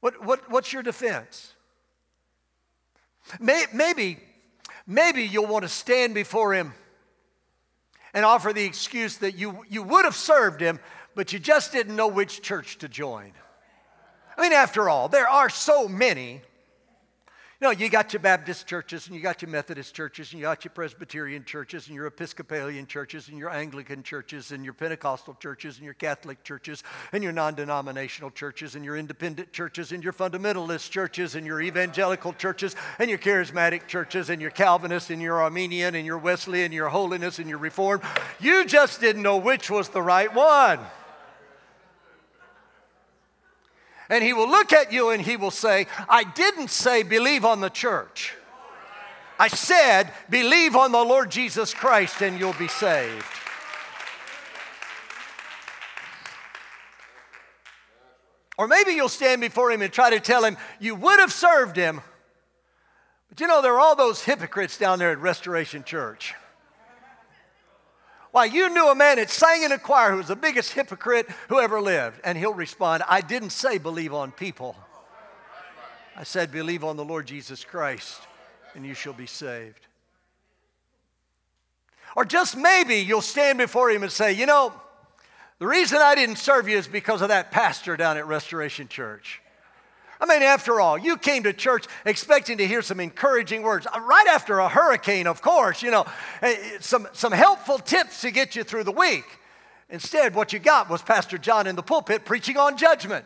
What, 0.00 0.24
what, 0.24 0.50
what's 0.50 0.72
your 0.72 0.82
defense? 0.82 1.54
Maybe, 3.38 4.18
maybe 4.86 5.22
you'll 5.22 5.46
want 5.46 5.62
to 5.62 5.68
stand 5.68 6.14
before 6.14 6.54
him 6.54 6.72
and 8.12 8.24
offer 8.24 8.52
the 8.52 8.64
excuse 8.64 9.18
that 9.18 9.36
you, 9.36 9.64
you 9.68 9.82
would 9.82 10.04
have 10.04 10.16
served 10.16 10.60
him, 10.60 10.80
but 11.14 11.32
you 11.32 11.38
just 11.38 11.72
didn't 11.72 11.96
know 11.96 12.08
which 12.08 12.42
church 12.42 12.78
to 12.78 12.88
join. 12.88 13.32
I 14.36 14.42
mean, 14.42 14.52
after 14.52 14.88
all, 14.88 15.08
there 15.08 15.28
are 15.28 15.48
so 15.48 15.86
many 15.86 16.42
know, 17.66 17.70
you 17.70 17.90
got 17.90 18.12
your 18.14 18.20
Baptist 18.20 18.66
churches 18.66 19.06
and 19.06 19.14
you 19.14 19.20
got 19.20 19.42
your 19.42 19.50
Methodist 19.50 19.94
churches 19.94 20.32
and 20.32 20.40
you 20.40 20.46
got 20.46 20.64
your 20.64 20.70
Presbyterian 20.70 21.44
churches 21.44 21.88
and 21.88 21.94
your 21.94 22.06
Episcopalian 22.06 22.86
churches 22.86 23.28
and 23.28 23.36
your 23.38 23.50
Anglican 23.50 24.02
churches 24.02 24.50
and 24.50 24.64
your 24.64 24.72
Pentecostal 24.72 25.34
churches 25.34 25.76
and 25.76 25.84
your 25.84 25.92
Catholic 25.92 26.42
churches 26.42 26.82
and 27.12 27.22
your 27.22 27.32
non 27.32 27.54
denominational 27.54 28.30
churches 28.30 28.76
and 28.76 28.84
your 28.84 28.96
independent 28.96 29.52
churches 29.52 29.92
and 29.92 30.02
your 30.02 30.14
fundamentalist 30.14 30.90
churches 30.90 31.34
and 31.34 31.46
your 31.46 31.60
evangelical 31.60 32.32
churches 32.32 32.74
and 32.98 33.10
your 33.10 33.18
charismatic 33.18 33.86
churches 33.86 34.30
and 34.30 34.40
your 34.40 34.50
Calvinist 34.50 35.10
and 35.10 35.20
your 35.20 35.42
Arminian 35.42 35.94
and 35.94 36.06
your 36.06 36.18
Wesleyan 36.18 36.66
and 36.66 36.74
your 36.74 36.88
holiness 36.88 37.38
and 37.38 37.48
your 37.48 37.58
Reformed. 37.58 38.02
You 38.40 38.64
just 38.64 39.00
didn't 39.00 39.22
know 39.22 39.36
which 39.36 39.70
was 39.70 39.90
the 39.90 40.00
right 40.00 40.32
one. 40.34 40.80
And 44.10 44.24
he 44.24 44.32
will 44.32 44.48
look 44.48 44.72
at 44.72 44.92
you 44.92 45.10
and 45.10 45.22
he 45.22 45.36
will 45.36 45.52
say, 45.52 45.86
I 46.08 46.24
didn't 46.24 46.68
say 46.68 47.04
believe 47.04 47.44
on 47.44 47.60
the 47.60 47.70
church. 47.70 48.34
I 49.38 49.48
said 49.48 50.12
believe 50.28 50.76
on 50.76 50.92
the 50.92 51.02
Lord 51.02 51.30
Jesus 51.30 51.72
Christ 51.72 52.20
and 52.20 52.38
you'll 52.38 52.52
be 52.54 52.68
saved. 52.68 53.24
Or 58.58 58.68
maybe 58.68 58.92
you'll 58.92 59.08
stand 59.08 59.40
before 59.40 59.70
him 59.70 59.80
and 59.80 59.90
try 59.90 60.10
to 60.10 60.20
tell 60.20 60.44
him 60.44 60.58
you 60.80 60.94
would 60.94 61.18
have 61.20 61.32
served 61.32 61.76
him. 61.76 62.02
But 63.30 63.40
you 63.40 63.46
know, 63.46 63.62
there 63.62 63.72
are 63.72 63.80
all 63.80 63.96
those 63.96 64.22
hypocrites 64.22 64.76
down 64.76 64.98
there 64.98 65.12
at 65.12 65.18
Restoration 65.18 65.84
Church. 65.84 66.34
Why, 68.32 68.44
you 68.44 68.70
knew 68.70 68.88
a 68.88 68.94
man 68.94 69.16
that 69.16 69.30
sang 69.30 69.64
in 69.64 69.72
a 69.72 69.78
choir 69.78 70.12
who 70.12 70.18
was 70.18 70.28
the 70.28 70.36
biggest 70.36 70.72
hypocrite 70.72 71.28
who 71.48 71.58
ever 71.58 71.80
lived. 71.80 72.20
And 72.22 72.38
he'll 72.38 72.54
respond, 72.54 73.02
I 73.08 73.20
didn't 73.20 73.50
say 73.50 73.78
believe 73.78 74.14
on 74.14 74.30
people. 74.30 74.76
I 76.16 76.22
said 76.22 76.52
believe 76.52 76.84
on 76.84 76.96
the 76.96 77.04
Lord 77.04 77.26
Jesus 77.26 77.64
Christ, 77.64 78.20
and 78.74 78.84
you 78.84 78.94
shall 78.94 79.12
be 79.12 79.26
saved. 79.26 79.86
Or 82.14 82.24
just 82.24 82.56
maybe 82.56 82.96
you'll 82.96 83.22
stand 83.22 83.58
before 83.58 83.90
him 83.90 84.02
and 84.02 84.12
say, 84.12 84.32
You 84.32 84.46
know, 84.46 84.72
the 85.58 85.66
reason 85.66 85.98
I 85.98 86.14
didn't 86.14 86.36
serve 86.36 86.68
you 86.68 86.76
is 86.76 86.86
because 86.86 87.22
of 87.22 87.28
that 87.28 87.50
pastor 87.50 87.96
down 87.96 88.16
at 88.16 88.26
Restoration 88.26 88.88
Church. 88.88 89.40
I 90.20 90.26
mean, 90.26 90.42
after 90.42 90.80
all, 90.80 90.98
you 90.98 91.16
came 91.16 91.44
to 91.44 91.52
church 91.52 91.86
expecting 92.04 92.58
to 92.58 92.66
hear 92.66 92.82
some 92.82 93.00
encouraging 93.00 93.62
words. 93.62 93.86
Uh, 93.86 94.00
right 94.00 94.26
after 94.28 94.58
a 94.58 94.68
hurricane, 94.68 95.26
of 95.26 95.40
course, 95.40 95.82
you 95.82 95.90
know, 95.90 96.04
eh, 96.42 96.56
some, 96.80 97.08
some 97.12 97.32
helpful 97.32 97.78
tips 97.78 98.20
to 98.20 98.30
get 98.30 98.54
you 98.54 98.62
through 98.62 98.84
the 98.84 98.92
week. 98.92 99.24
Instead, 99.88 100.34
what 100.34 100.52
you 100.52 100.58
got 100.58 100.90
was 100.90 101.00
Pastor 101.00 101.38
John 101.38 101.66
in 101.66 101.74
the 101.74 101.82
pulpit 101.82 102.24
preaching 102.24 102.58
on 102.58 102.76
judgment. 102.76 103.24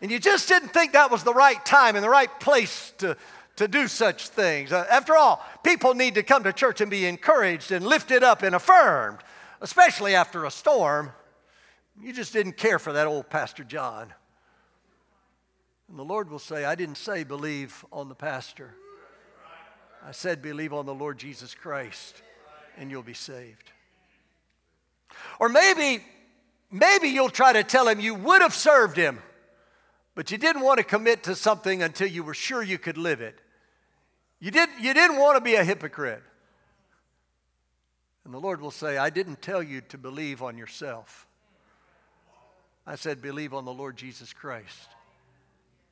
And 0.00 0.10
you 0.10 0.18
just 0.18 0.46
didn't 0.48 0.68
think 0.68 0.92
that 0.92 1.10
was 1.10 1.24
the 1.24 1.34
right 1.34 1.64
time 1.64 1.96
and 1.96 2.04
the 2.04 2.08
right 2.08 2.30
place 2.38 2.92
to, 2.98 3.16
to 3.56 3.66
do 3.66 3.88
such 3.88 4.28
things. 4.28 4.70
Uh, 4.70 4.86
after 4.90 5.16
all, 5.16 5.44
people 5.64 5.94
need 5.94 6.14
to 6.14 6.22
come 6.22 6.44
to 6.44 6.52
church 6.52 6.80
and 6.80 6.90
be 6.90 7.06
encouraged 7.06 7.72
and 7.72 7.84
lifted 7.84 8.22
up 8.22 8.42
and 8.42 8.54
affirmed, 8.54 9.18
especially 9.60 10.14
after 10.14 10.44
a 10.44 10.50
storm. 10.50 11.12
You 12.02 12.12
just 12.12 12.32
didn't 12.32 12.56
care 12.56 12.78
for 12.78 12.92
that 12.92 13.06
old 13.06 13.30
Pastor 13.30 13.64
John. 13.64 14.12
And 15.88 15.98
the 15.98 16.04
Lord 16.04 16.30
will 16.30 16.38
say, 16.38 16.64
I 16.64 16.74
didn't 16.74 16.96
say 16.96 17.24
believe 17.24 17.84
on 17.92 18.08
the 18.08 18.14
pastor. 18.14 18.74
I 20.04 20.12
said 20.12 20.42
believe 20.42 20.72
on 20.72 20.86
the 20.86 20.94
Lord 20.94 21.18
Jesus 21.18 21.54
Christ 21.54 22.22
and 22.76 22.90
you'll 22.90 23.02
be 23.02 23.14
saved. 23.14 23.70
Or 25.40 25.48
maybe, 25.48 26.04
maybe 26.70 27.08
you'll 27.08 27.30
try 27.30 27.52
to 27.52 27.64
tell 27.64 27.88
him 27.88 28.00
you 28.00 28.14
would 28.14 28.42
have 28.42 28.54
served 28.54 28.96
him, 28.96 29.20
but 30.14 30.30
you 30.30 30.38
didn't 30.38 30.62
want 30.62 30.78
to 30.78 30.84
commit 30.84 31.22
to 31.24 31.34
something 31.34 31.82
until 31.82 32.08
you 32.08 32.22
were 32.22 32.34
sure 32.34 32.62
you 32.62 32.78
could 32.78 32.98
live 32.98 33.20
it. 33.20 33.40
You, 34.40 34.50
didn't. 34.50 34.80
you 34.80 34.92
didn't 34.92 35.18
want 35.18 35.36
to 35.36 35.40
be 35.40 35.54
a 35.54 35.64
hypocrite. 35.64 36.22
And 38.24 38.34
the 38.34 38.40
Lord 38.40 38.60
will 38.60 38.70
say, 38.70 38.98
I 38.98 39.08
didn't 39.08 39.40
tell 39.40 39.62
you 39.62 39.80
to 39.82 39.98
believe 39.98 40.42
on 40.42 40.58
yourself. 40.58 41.25
I 42.86 42.94
said, 42.94 43.20
Believe 43.20 43.52
on 43.52 43.64
the 43.64 43.72
Lord 43.72 43.96
Jesus 43.96 44.32
Christ, 44.32 44.88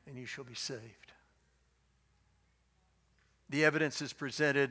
and 0.07 0.17
you 0.17 0.27
shall 0.27 0.45
be 0.45 0.55
saved. 0.55 0.81
The 3.51 3.65
evidence 3.65 4.01
is 4.01 4.13
presented, 4.13 4.71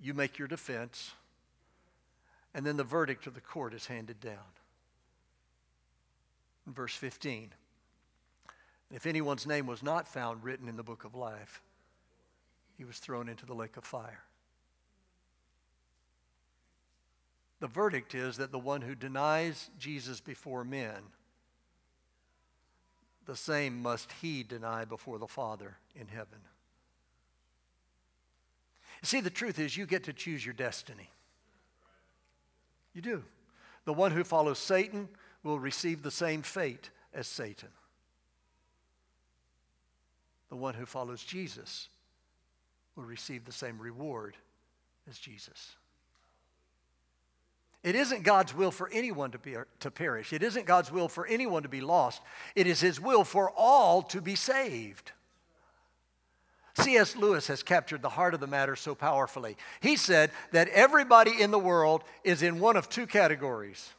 you 0.00 0.14
make 0.14 0.38
your 0.38 0.48
defense, 0.48 1.12
and 2.54 2.66
then 2.66 2.76
the 2.76 2.84
verdict 2.84 3.26
of 3.26 3.34
the 3.34 3.40
court 3.40 3.72
is 3.72 3.86
handed 3.86 4.20
down. 4.20 4.34
In 6.66 6.72
verse 6.72 6.94
15, 6.94 7.50
if 8.92 9.06
anyone's 9.06 9.46
name 9.46 9.66
was 9.66 9.82
not 9.82 10.08
found 10.08 10.42
written 10.42 10.68
in 10.68 10.76
the 10.76 10.82
book 10.82 11.04
of 11.04 11.14
life, 11.14 11.62
he 12.76 12.84
was 12.84 12.98
thrown 12.98 13.28
into 13.28 13.46
the 13.46 13.54
lake 13.54 13.76
of 13.76 13.84
fire. 13.84 14.24
The 17.60 17.68
verdict 17.68 18.14
is 18.14 18.38
that 18.38 18.52
the 18.52 18.58
one 18.58 18.80
who 18.80 18.94
denies 18.94 19.70
Jesus 19.78 20.20
before 20.20 20.64
men 20.64 21.02
the 23.30 23.36
same 23.36 23.80
must 23.80 24.10
he 24.20 24.42
deny 24.42 24.84
before 24.84 25.16
the 25.16 25.28
Father 25.28 25.76
in 25.94 26.08
heaven. 26.08 26.40
See, 29.04 29.20
the 29.20 29.30
truth 29.30 29.60
is, 29.60 29.76
you 29.76 29.86
get 29.86 30.02
to 30.04 30.12
choose 30.12 30.44
your 30.44 30.52
destiny. 30.52 31.08
You 32.92 33.02
do. 33.02 33.22
The 33.84 33.92
one 33.92 34.10
who 34.10 34.24
follows 34.24 34.58
Satan 34.58 35.08
will 35.44 35.60
receive 35.60 36.02
the 36.02 36.10
same 36.10 36.42
fate 36.42 36.90
as 37.14 37.28
Satan. 37.28 37.68
The 40.48 40.56
one 40.56 40.74
who 40.74 40.84
follows 40.84 41.22
Jesus 41.22 41.88
will 42.96 43.04
receive 43.04 43.44
the 43.44 43.52
same 43.52 43.78
reward 43.78 44.36
as 45.08 45.20
Jesus. 45.20 45.76
It 47.82 47.94
isn't 47.94 48.24
God's 48.24 48.54
will 48.54 48.70
for 48.70 48.90
anyone 48.92 49.30
to, 49.30 49.38
be, 49.38 49.56
to 49.80 49.90
perish. 49.90 50.32
It 50.32 50.42
isn't 50.42 50.66
God's 50.66 50.92
will 50.92 51.08
for 51.08 51.26
anyone 51.26 51.62
to 51.62 51.68
be 51.68 51.80
lost. 51.80 52.20
It 52.54 52.66
is 52.66 52.80
His 52.80 53.00
will 53.00 53.24
for 53.24 53.50
all 53.56 54.02
to 54.02 54.20
be 54.20 54.34
saved. 54.34 55.12
C.S. 56.74 57.16
Lewis 57.16 57.46
has 57.48 57.62
captured 57.62 58.02
the 58.02 58.10
heart 58.10 58.34
of 58.34 58.40
the 58.40 58.46
matter 58.46 58.76
so 58.76 58.94
powerfully. 58.94 59.56
He 59.80 59.96
said 59.96 60.30
that 60.52 60.68
everybody 60.68 61.40
in 61.40 61.50
the 61.50 61.58
world 61.58 62.04
is 62.22 62.42
in 62.42 62.60
one 62.60 62.76
of 62.76 62.88
two 62.88 63.06
categories. 63.06 63.90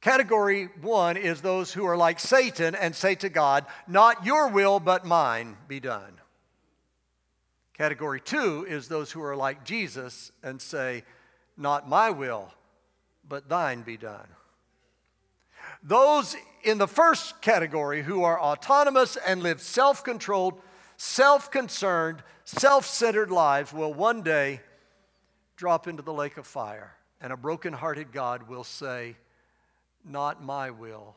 Category 0.00 0.68
one 0.82 1.16
is 1.16 1.40
those 1.40 1.72
who 1.72 1.86
are 1.86 1.96
like 1.96 2.20
Satan 2.20 2.74
and 2.74 2.94
say 2.94 3.14
to 3.16 3.28
God, 3.28 3.64
Not 3.86 4.26
your 4.26 4.48
will, 4.48 4.80
but 4.80 5.06
mine 5.06 5.56
be 5.66 5.80
done. 5.80 6.20
Category 7.76 8.20
two 8.20 8.66
is 8.68 8.86
those 8.86 9.10
who 9.10 9.22
are 9.22 9.34
like 9.34 9.64
Jesus 9.64 10.30
and 10.42 10.60
say, 10.60 11.04
Not 11.56 11.88
my 11.88 12.10
will, 12.10 12.52
but 13.28 13.48
thine 13.48 13.82
be 13.82 13.96
done. 13.96 14.26
Those 15.82 16.36
in 16.62 16.78
the 16.78 16.88
first 16.88 17.40
category 17.42 18.02
who 18.02 18.22
are 18.22 18.40
autonomous 18.40 19.16
and 19.16 19.42
live 19.42 19.60
self 19.60 20.02
controlled, 20.04 20.60
self 20.96 21.50
concerned, 21.50 22.22
self 22.44 22.86
centered 22.86 23.30
lives 23.30 23.72
will 23.72 23.92
one 23.92 24.22
day 24.22 24.60
drop 25.56 25.86
into 25.86 26.02
the 26.02 26.12
lake 26.12 26.36
of 26.36 26.46
fire. 26.46 26.94
And 27.20 27.32
a 27.32 27.36
broken-hearted 27.36 28.12
God 28.12 28.48
will 28.48 28.64
say, 28.64 29.16
Not 30.04 30.42
my 30.42 30.70
will, 30.70 31.14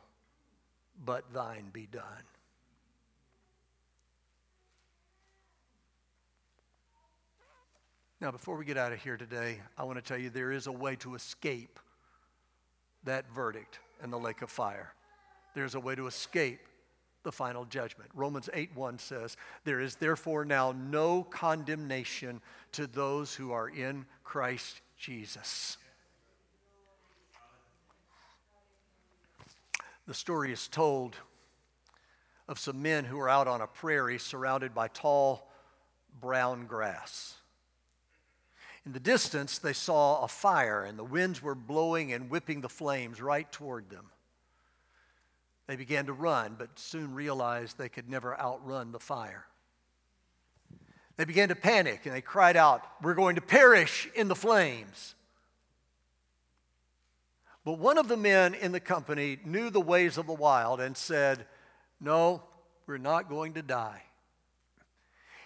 but 1.03 1.33
thine 1.33 1.69
be 1.73 1.85
done. 1.85 2.03
Now, 8.19 8.31
before 8.31 8.55
we 8.55 8.65
get 8.65 8.77
out 8.77 8.93
of 8.93 9.01
here 9.01 9.15
today, 9.15 9.59
I 9.77 9.83
want 9.83 9.97
to 9.97 10.01
tell 10.01 10.17
you 10.17 10.29
there 10.29 10.51
is 10.51 10.65
a 10.65 10.71
way 10.71 10.95
to 10.97 11.13
escape 11.13 11.79
that 13.07 13.25
verdict 13.33 13.79
in 14.03 14.11
the 14.11 14.19
lake 14.19 14.41
of 14.41 14.49
fire. 14.49 14.93
There's 15.53 15.75
a 15.75 15.79
way 15.79 15.95
to 15.95 16.07
escape 16.07 16.59
the 17.23 17.31
final 17.31 17.65
judgment. 17.65 18.09
Romans 18.13 18.49
8 18.53 18.75
1 18.75 18.99
says, 18.99 19.35
There 19.65 19.81
is 19.81 19.95
therefore 19.95 20.45
now 20.45 20.71
no 20.71 21.23
condemnation 21.23 22.41
to 22.73 22.87
those 22.87 23.33
who 23.33 23.51
are 23.51 23.67
in 23.67 24.05
Christ 24.23 24.81
Jesus. 24.97 25.77
The 30.07 30.13
story 30.13 30.53
is 30.53 30.69
told 30.69 31.17
of 32.47 32.59
some 32.59 32.81
men 32.81 33.03
who 33.03 33.19
are 33.19 33.27
out 33.27 33.47
on 33.47 33.59
a 33.59 33.67
prairie 33.67 34.19
surrounded 34.19 34.73
by 34.73 34.87
tall 34.87 35.49
brown 36.21 36.65
grass. 36.65 37.35
In 38.87 38.93
the 38.93 39.01
distance, 39.01 39.57
they 39.57 39.73
saw 39.73 40.23
a 40.23 40.29
fire, 40.29 40.85
and 40.85 40.97
the 40.97 41.03
winds 41.03 41.41
were 41.41 41.55
blowing 41.55 42.13
and 42.13 42.29
whipping 42.29 42.61
the 42.61 42.69
flames 42.69 43.19
right 43.19 43.51
toward 43.51 43.89
them. 43.89 44.05
They 45.67 45.75
began 45.75 46.05
to 46.05 46.13
run, 46.13 46.55
but 46.57 46.79
soon 46.79 47.13
realized 47.13 47.77
they 47.77 47.89
could 47.89 48.09
never 48.09 48.39
outrun 48.39 48.93
the 48.93 48.99
fire. 49.01 49.45
They 51.17 51.25
began 51.25 51.49
to 51.49 51.55
panic 51.55 52.05
and 52.05 52.15
they 52.15 52.21
cried 52.21 52.55
out, 52.55 52.81
We're 53.01 53.13
going 53.13 53.35
to 53.35 53.41
perish 53.41 54.07
in 54.15 54.29
the 54.29 54.35
flames. 54.35 55.15
But 57.65 57.79
one 57.79 57.97
of 57.97 58.07
the 58.07 58.15
men 58.15 58.53
in 58.53 58.71
the 58.71 58.79
company 58.79 59.37
knew 59.43 59.69
the 59.69 59.81
ways 59.81 60.17
of 60.17 60.27
the 60.27 60.33
wild 60.33 60.79
and 60.79 60.95
said, 60.95 61.45
No, 61.99 62.41
we're 62.85 62.99
not 62.99 63.27
going 63.27 63.55
to 63.55 63.61
die. 63.61 64.03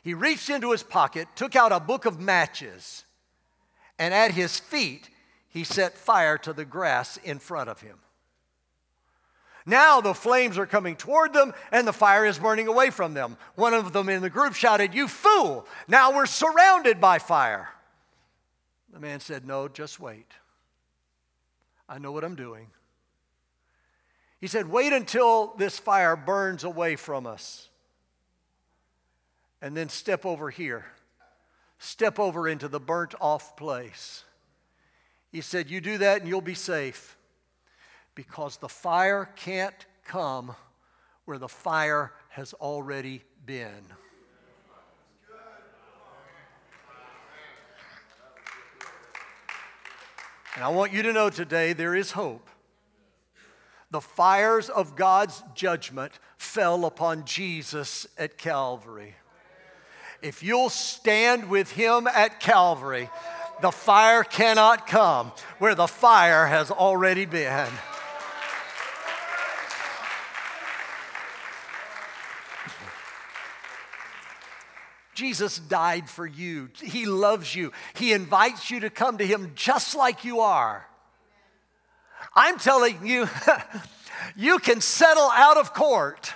He 0.03 0.13
reached 0.13 0.51
into 0.51 0.71
his 0.71 0.83
pocket, 0.83 1.27
took 1.35 1.55
out 1.55 1.71
a 1.71 1.79
book 1.79 2.05
of 2.05 2.19
matches, 2.19 3.03
and 4.01 4.15
at 4.15 4.31
his 4.31 4.59
feet, 4.59 5.11
he 5.47 5.63
set 5.63 5.95
fire 5.95 6.35
to 6.39 6.53
the 6.53 6.65
grass 6.65 7.17
in 7.17 7.37
front 7.37 7.69
of 7.69 7.81
him. 7.81 7.99
Now 9.63 10.01
the 10.01 10.15
flames 10.15 10.57
are 10.57 10.65
coming 10.65 10.95
toward 10.95 11.33
them 11.33 11.53
and 11.71 11.87
the 11.87 11.93
fire 11.93 12.25
is 12.25 12.39
burning 12.39 12.67
away 12.67 12.89
from 12.89 13.13
them. 13.13 13.37
One 13.53 13.75
of 13.75 13.93
them 13.93 14.09
in 14.09 14.23
the 14.23 14.29
group 14.31 14.55
shouted, 14.55 14.95
You 14.95 15.07
fool! 15.07 15.67
Now 15.87 16.15
we're 16.15 16.25
surrounded 16.25 16.99
by 16.99 17.19
fire. 17.19 17.69
The 18.91 18.99
man 18.99 19.19
said, 19.19 19.45
No, 19.45 19.67
just 19.67 19.99
wait. 19.99 20.31
I 21.87 21.99
know 21.99 22.11
what 22.11 22.23
I'm 22.23 22.35
doing. 22.35 22.71
He 24.39 24.47
said, 24.47 24.67
Wait 24.67 24.93
until 24.93 25.53
this 25.57 25.77
fire 25.77 26.15
burns 26.15 26.63
away 26.63 26.95
from 26.95 27.27
us. 27.27 27.69
And 29.61 29.77
then 29.77 29.89
step 29.89 30.25
over 30.25 30.49
here 30.49 30.87
step 31.81 32.19
over 32.19 32.47
into 32.47 32.67
the 32.67 32.79
burnt 32.79 33.15
off 33.19 33.57
place. 33.57 34.23
He 35.31 35.41
said, 35.41 35.69
You 35.69 35.81
do 35.81 35.97
that 35.97 36.21
and 36.21 36.29
you'll 36.29 36.39
be 36.39 36.53
safe 36.53 37.17
because 38.13 38.57
the 38.57 38.69
fire 38.69 39.27
can't 39.35 39.85
come 40.05 40.55
where 41.25 41.39
the 41.39 41.47
fire 41.47 42.13
has 42.29 42.53
already 42.53 43.23
been. 43.45 43.83
And 50.55 50.65
I 50.65 50.69
want 50.69 50.93
you 50.93 51.01
to 51.01 51.13
know 51.13 51.29
today 51.29 51.73
there 51.73 51.95
is 51.95 52.11
hope. 52.11 52.47
The 53.89 54.01
fires 54.01 54.69
of 54.69 54.95
God's 54.95 55.41
judgment 55.55 56.11
fell 56.37 56.85
upon 56.85 57.25
Jesus 57.25 58.05
at 58.17 58.37
Calvary 58.37 59.15
if 60.21 60.43
you'll 60.43 60.69
stand 60.69 61.49
with 61.49 61.71
him 61.71 62.07
at 62.07 62.39
Calvary, 62.39 63.09
the 63.61 63.71
fire 63.71 64.23
cannot 64.23 64.87
come 64.87 65.31
where 65.59 65.75
the 65.75 65.87
fire 65.87 66.47
has 66.47 66.71
already 66.71 67.25
been. 67.25 67.67
Jesus 75.21 75.59
died 75.59 76.09
for 76.09 76.25
you. 76.25 76.69
He 76.81 77.05
loves 77.05 77.53
you. 77.53 77.71
He 77.93 78.11
invites 78.11 78.71
you 78.71 78.79
to 78.79 78.89
come 78.89 79.19
to 79.19 79.25
Him 79.25 79.51
just 79.53 79.95
like 79.95 80.25
you 80.25 80.39
are. 80.39 80.87
I'm 82.33 82.57
telling 82.57 83.05
you, 83.05 83.29
you 84.35 84.57
can 84.57 84.81
settle 84.81 85.29
out 85.31 85.57
of 85.57 85.75
court. 85.75 86.33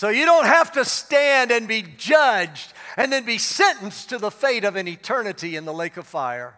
So 0.00 0.08
you 0.08 0.24
don't 0.24 0.46
have 0.46 0.72
to 0.72 0.84
stand 0.86 1.50
and 1.50 1.68
be 1.68 1.82
judged 1.82 2.72
and 2.96 3.12
then 3.12 3.26
be 3.26 3.36
sentenced 3.36 4.08
to 4.08 4.16
the 4.16 4.30
fate 4.30 4.64
of 4.64 4.76
an 4.76 4.88
eternity 4.88 5.56
in 5.56 5.66
the 5.66 5.74
lake 5.74 5.98
of 5.98 6.06
fire. 6.06 6.54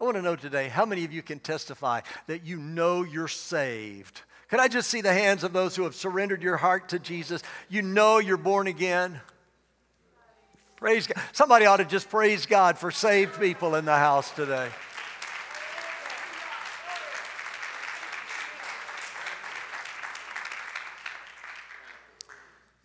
I 0.00 0.04
want 0.04 0.16
to 0.16 0.22
know 0.22 0.36
today 0.36 0.68
how 0.68 0.86
many 0.86 1.04
of 1.04 1.12
you 1.12 1.22
can 1.22 1.40
testify 1.40 2.02
that 2.28 2.46
you 2.46 2.58
know 2.58 3.02
you're 3.02 3.26
saved? 3.26 4.20
Could 4.48 4.60
I 4.60 4.68
just 4.68 4.88
see 4.88 5.00
the 5.00 5.12
hands 5.12 5.42
of 5.42 5.52
those 5.52 5.74
who 5.74 5.82
have 5.82 5.96
surrendered 5.96 6.40
your 6.40 6.56
heart 6.56 6.90
to 6.90 7.00
Jesus? 7.00 7.42
You 7.68 7.82
know 7.82 8.18
you're 8.18 8.36
born 8.36 8.68
again. 8.68 9.20
Praise 10.76 11.08
God. 11.08 11.20
Somebody 11.32 11.66
ought 11.66 11.78
to 11.78 11.84
just 11.84 12.08
praise 12.08 12.46
God 12.46 12.78
for 12.78 12.92
saved 12.92 13.40
people 13.40 13.74
in 13.74 13.86
the 13.86 13.96
house 13.96 14.30
today. 14.30 14.68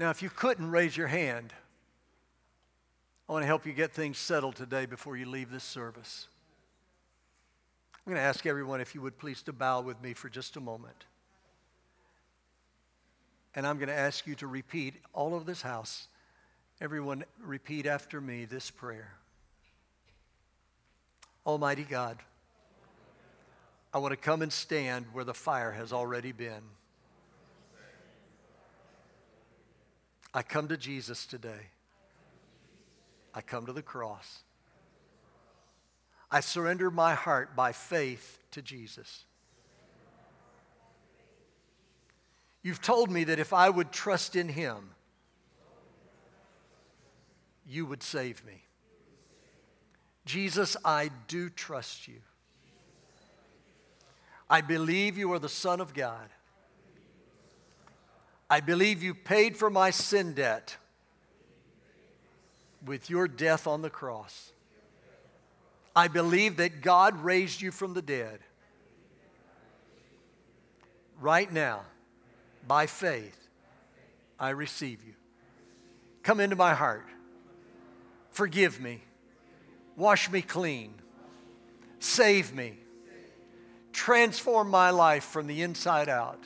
Now, 0.01 0.09
if 0.09 0.23
you 0.23 0.31
couldn't 0.31 0.71
raise 0.71 0.97
your 0.97 1.05
hand, 1.05 1.53
I 3.29 3.33
want 3.33 3.43
to 3.43 3.47
help 3.47 3.67
you 3.67 3.71
get 3.71 3.93
things 3.93 4.17
settled 4.17 4.55
today 4.55 4.87
before 4.87 5.15
you 5.15 5.27
leave 5.27 5.51
this 5.51 5.63
service. 5.63 6.27
I'm 7.93 8.11
going 8.11 8.19
to 8.19 8.27
ask 8.27 8.47
everyone 8.47 8.81
if 8.81 8.95
you 8.95 9.01
would 9.01 9.19
please 9.19 9.43
to 9.43 9.53
bow 9.53 9.81
with 9.81 10.01
me 10.01 10.13
for 10.13 10.27
just 10.27 10.57
a 10.57 10.59
moment. 10.59 11.05
And 13.53 13.67
I'm 13.67 13.77
going 13.77 13.89
to 13.89 13.95
ask 13.95 14.25
you 14.25 14.33
to 14.37 14.47
repeat 14.47 14.95
all 15.13 15.35
of 15.35 15.45
this 15.45 15.61
house. 15.61 16.07
Everyone, 16.81 17.23
repeat 17.39 17.85
after 17.85 18.19
me 18.19 18.45
this 18.45 18.71
prayer 18.71 19.13
Almighty 21.45 21.83
God, 21.83 22.17
I 23.93 23.99
want 23.99 24.13
to 24.13 24.17
come 24.17 24.41
and 24.41 24.51
stand 24.51 25.05
where 25.13 25.25
the 25.25 25.35
fire 25.35 25.73
has 25.73 25.93
already 25.93 26.31
been. 26.31 26.63
I 30.33 30.43
come 30.43 30.67
to 30.69 30.77
Jesus 30.77 31.25
today. 31.25 31.69
I 33.33 33.41
come 33.41 33.65
to 33.65 33.73
the 33.73 33.81
cross. 33.81 34.43
I 36.29 36.39
surrender 36.39 36.89
my 36.89 37.13
heart 37.13 37.55
by 37.55 37.73
faith 37.73 38.39
to 38.51 38.61
Jesus. 38.61 39.25
You've 42.63 42.81
told 42.81 43.09
me 43.09 43.23
that 43.25 43.39
if 43.39 43.53
I 43.53 43.69
would 43.69 43.91
trust 43.91 44.35
in 44.35 44.47
Him, 44.47 44.91
you 47.65 47.85
would 47.85 48.03
save 48.03 48.45
me. 48.45 48.63
Jesus, 50.25 50.77
I 50.85 51.09
do 51.27 51.49
trust 51.49 52.07
you. 52.07 52.21
I 54.49 54.61
believe 54.61 55.17
you 55.17 55.31
are 55.33 55.39
the 55.39 55.49
Son 55.49 55.81
of 55.81 55.93
God. 55.93 56.29
I 58.51 58.59
believe 58.59 59.01
you 59.01 59.13
paid 59.13 59.55
for 59.55 59.69
my 59.69 59.91
sin 59.91 60.33
debt 60.33 60.75
with 62.85 63.09
your 63.09 63.29
death 63.29 63.65
on 63.65 63.81
the 63.81 63.89
cross. 63.89 64.51
I 65.95 66.09
believe 66.09 66.57
that 66.57 66.81
God 66.81 67.23
raised 67.23 67.61
you 67.61 67.71
from 67.71 67.93
the 67.93 68.01
dead. 68.01 68.39
Right 71.21 71.49
now, 71.49 71.83
by 72.67 72.87
faith, 72.87 73.47
I 74.37 74.49
receive 74.49 75.01
you. 75.01 75.13
Come 76.21 76.41
into 76.41 76.57
my 76.57 76.73
heart. 76.73 77.07
Forgive 78.31 78.81
me. 78.81 78.99
Wash 79.95 80.29
me 80.29 80.41
clean. 80.41 80.95
Save 81.99 82.53
me. 82.53 82.79
Transform 83.93 84.69
my 84.69 84.89
life 84.89 85.23
from 85.23 85.47
the 85.47 85.61
inside 85.61 86.09
out. 86.09 86.43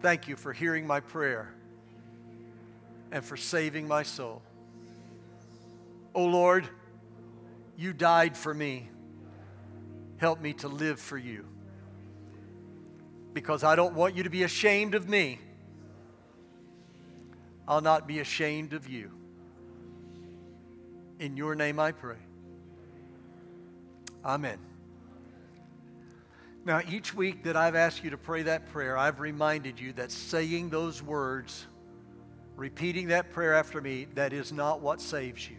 Thank 0.00 0.28
you 0.28 0.36
for 0.36 0.52
hearing 0.52 0.86
my 0.86 1.00
prayer 1.00 1.52
and 3.10 3.24
for 3.24 3.36
saving 3.36 3.88
my 3.88 4.02
soul. 4.02 4.42
O 6.14 6.22
oh 6.22 6.26
Lord, 6.26 6.68
you 7.76 7.92
died 7.92 8.36
for 8.36 8.54
me. 8.54 8.88
Help 10.18 10.40
me 10.40 10.54
to 10.54 10.68
live 10.68 10.98
for 10.98 11.18
you. 11.18 11.46
Because 13.34 13.62
I 13.64 13.76
don't 13.76 13.94
want 13.94 14.16
you 14.16 14.22
to 14.22 14.30
be 14.30 14.42
ashamed 14.44 14.94
of 14.94 15.08
me. 15.08 15.38
I'll 17.68 17.82
not 17.82 18.06
be 18.06 18.20
ashamed 18.20 18.72
of 18.72 18.88
you. 18.88 19.10
In 21.18 21.36
your 21.36 21.54
name 21.54 21.78
I 21.78 21.92
pray. 21.92 22.16
Amen. 24.24 24.58
Now, 26.66 26.80
each 26.90 27.14
week 27.14 27.44
that 27.44 27.56
I've 27.56 27.76
asked 27.76 28.02
you 28.02 28.10
to 28.10 28.18
pray 28.18 28.42
that 28.42 28.66
prayer, 28.72 28.98
I've 28.98 29.20
reminded 29.20 29.78
you 29.78 29.92
that 29.92 30.10
saying 30.10 30.70
those 30.70 31.00
words, 31.00 31.64
repeating 32.56 33.06
that 33.08 33.30
prayer 33.30 33.54
after 33.54 33.80
me, 33.80 34.08
that 34.16 34.32
is 34.32 34.52
not 34.52 34.80
what 34.80 35.00
saves 35.00 35.48
you. 35.48 35.58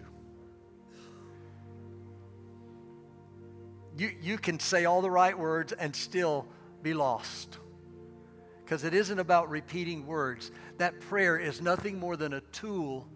You, 3.97 4.11
you 4.21 4.37
can 4.37 4.59
say 4.59 4.83
all 4.83 5.01
the 5.01 5.09
right 5.09 5.39
words 5.39 5.71
and 5.71 5.95
still 5.95 6.45
be 6.83 6.93
lost. 6.93 7.57
Because 8.65 8.83
it 8.83 8.93
isn't 8.93 9.17
about 9.17 9.49
repeating 9.49 10.05
words. 10.05 10.51
That 10.77 10.99
prayer 10.99 11.37
is 11.37 11.61
nothing 11.61 12.01
more 12.01 12.17
than 12.17 12.33
a 12.33 12.41
tool 12.41 13.07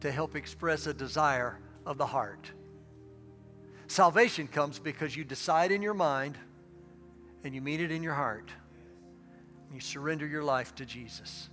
to 0.00 0.12
help 0.12 0.36
express 0.36 0.86
a 0.86 0.92
desire 0.92 1.58
of 1.86 1.96
the 1.96 2.04
heart. 2.04 2.52
Salvation 3.86 4.46
comes 4.46 4.78
because 4.78 5.16
you 5.16 5.24
decide 5.24 5.72
in 5.72 5.80
your 5.80 5.94
mind 5.94 6.36
and 7.44 7.54
you 7.54 7.60
mean 7.60 7.80
it 7.80 7.90
in 7.90 8.02
your 8.02 8.14
heart. 8.14 8.50
You 9.72 9.80
surrender 9.80 10.26
your 10.26 10.42
life 10.42 10.74
to 10.76 10.84
Jesus 10.84 11.48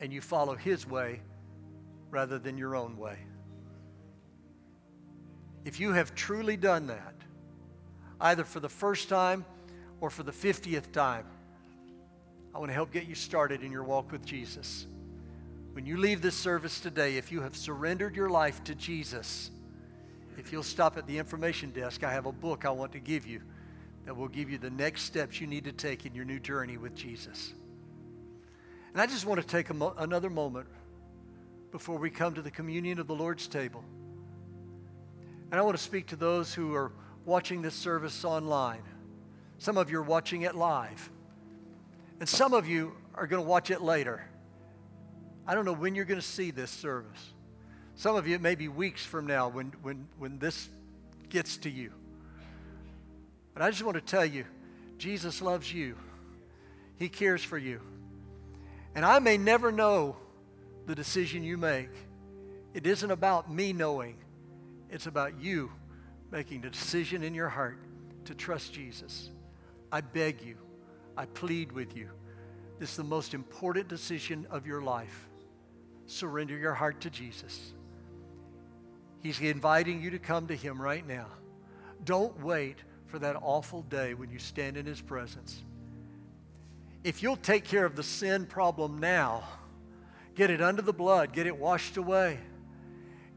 and 0.00 0.12
you 0.12 0.20
follow 0.20 0.54
His 0.54 0.86
way 0.86 1.20
rather 2.10 2.38
than 2.38 2.58
your 2.58 2.76
own 2.76 2.96
way. 2.96 3.18
If 5.64 5.80
you 5.80 5.92
have 5.92 6.14
truly 6.14 6.56
done 6.56 6.86
that, 6.86 7.14
either 8.20 8.44
for 8.44 8.60
the 8.60 8.68
first 8.68 9.08
time 9.08 9.44
or 10.00 10.10
for 10.10 10.22
the 10.22 10.32
50th 10.32 10.92
time, 10.92 11.26
I 12.54 12.58
want 12.58 12.70
to 12.70 12.74
help 12.74 12.92
get 12.92 13.06
you 13.06 13.14
started 13.14 13.62
in 13.62 13.72
your 13.72 13.82
walk 13.82 14.12
with 14.12 14.24
Jesus. 14.24 14.86
When 15.72 15.84
you 15.84 15.96
leave 15.98 16.22
this 16.22 16.36
service 16.36 16.80
today, 16.80 17.16
if 17.16 17.30
you 17.30 17.42
have 17.42 17.56
surrendered 17.56 18.16
your 18.16 18.30
life 18.30 18.62
to 18.64 18.74
Jesus, 18.74 19.50
if 20.38 20.52
you'll 20.52 20.62
stop 20.62 20.96
at 20.96 21.06
the 21.06 21.18
information 21.18 21.70
desk, 21.70 22.04
I 22.04 22.12
have 22.12 22.26
a 22.26 22.32
book 22.32 22.64
I 22.64 22.70
want 22.70 22.92
to 22.92 23.00
give 23.00 23.26
you 23.26 23.42
that 24.06 24.16
will 24.16 24.28
give 24.28 24.48
you 24.48 24.56
the 24.56 24.70
next 24.70 25.02
steps 25.02 25.40
you 25.40 25.46
need 25.46 25.64
to 25.64 25.72
take 25.72 26.06
in 26.06 26.14
your 26.14 26.24
new 26.24 26.38
journey 26.38 26.76
with 26.76 26.94
Jesus. 26.94 27.52
And 28.92 29.02
I 29.02 29.06
just 29.06 29.26
want 29.26 29.40
to 29.40 29.46
take 29.46 29.72
mo- 29.74 29.94
another 29.98 30.30
moment 30.30 30.68
before 31.72 31.98
we 31.98 32.08
come 32.08 32.32
to 32.34 32.40
the 32.40 32.50
communion 32.50 32.98
of 33.00 33.08
the 33.08 33.14
Lord's 33.14 33.48
table. 33.48 33.84
And 35.50 35.60
I 35.60 35.62
want 35.62 35.76
to 35.76 35.82
speak 35.82 36.06
to 36.06 36.16
those 36.16 36.54
who 36.54 36.74
are 36.74 36.92
watching 37.24 37.62
this 37.62 37.74
service 37.74 38.24
online. 38.24 38.82
Some 39.58 39.76
of 39.76 39.90
you 39.90 39.98
are 39.98 40.04
watching 40.04 40.42
it 40.42 40.54
live. 40.54 41.10
And 42.20 42.28
some 42.28 42.54
of 42.54 42.66
you 42.66 42.92
are 43.14 43.26
going 43.26 43.42
to 43.42 43.48
watch 43.48 43.70
it 43.70 43.82
later. 43.82 44.24
I 45.46 45.54
don't 45.54 45.64
know 45.64 45.72
when 45.72 45.96
you're 45.96 46.04
going 46.04 46.20
to 46.20 46.26
see 46.26 46.52
this 46.52 46.70
service. 46.70 47.32
Some 47.96 48.14
of 48.14 48.28
you, 48.28 48.36
it 48.36 48.40
may 48.40 48.54
be 48.54 48.68
weeks 48.68 49.04
from 49.04 49.26
now 49.26 49.48
when, 49.48 49.72
when, 49.82 50.06
when 50.18 50.38
this 50.38 50.68
gets 51.28 51.56
to 51.58 51.70
you. 51.70 51.92
But 53.56 53.64
I 53.64 53.70
just 53.70 53.82
want 53.82 53.94
to 53.94 54.02
tell 54.02 54.26
you 54.26 54.44
Jesus 54.98 55.40
loves 55.40 55.72
you, 55.72 55.96
He 56.98 57.08
cares 57.08 57.42
for 57.42 57.56
you. 57.56 57.80
And 58.94 59.02
I 59.02 59.18
may 59.18 59.38
never 59.38 59.72
know 59.72 60.16
the 60.84 60.94
decision 60.94 61.42
you 61.42 61.56
make. 61.56 61.88
It 62.74 62.86
isn't 62.86 63.10
about 63.10 63.50
me 63.50 63.72
knowing, 63.72 64.18
it's 64.90 65.06
about 65.06 65.40
you 65.40 65.72
making 66.30 66.60
the 66.60 66.68
decision 66.68 67.22
in 67.22 67.34
your 67.34 67.48
heart 67.48 67.78
to 68.26 68.34
trust 68.34 68.74
Jesus. 68.74 69.30
I 69.90 70.02
beg 70.02 70.42
you, 70.42 70.58
I 71.16 71.24
plead 71.24 71.72
with 71.72 71.96
you. 71.96 72.10
This 72.78 72.90
is 72.90 72.96
the 72.98 73.04
most 73.04 73.32
important 73.32 73.88
decision 73.88 74.46
of 74.50 74.66
your 74.66 74.82
life. 74.82 75.30
Surrender 76.04 76.58
your 76.58 76.74
heart 76.74 77.00
to 77.00 77.10
Jesus. 77.10 77.72
He's 79.22 79.40
inviting 79.40 80.02
you 80.02 80.10
to 80.10 80.18
come 80.18 80.46
to 80.48 80.54
Him 80.54 80.78
right 80.78 81.08
now. 81.08 81.28
Don't 82.04 82.38
wait 82.42 82.76
for 83.06 83.18
that 83.20 83.36
awful 83.40 83.82
day 83.82 84.14
when 84.14 84.30
you 84.30 84.38
stand 84.38 84.76
in 84.76 84.86
His 84.86 85.00
presence. 85.00 85.62
If 87.04 87.22
you'll 87.22 87.36
take 87.36 87.64
care 87.64 87.84
of 87.84 87.96
the 87.96 88.02
sin 88.02 88.46
problem 88.46 88.98
now, 88.98 89.44
get 90.34 90.50
it 90.50 90.60
under 90.60 90.82
the 90.82 90.92
blood, 90.92 91.32
get 91.32 91.46
it 91.46 91.56
washed 91.56 91.96
away, 91.96 92.38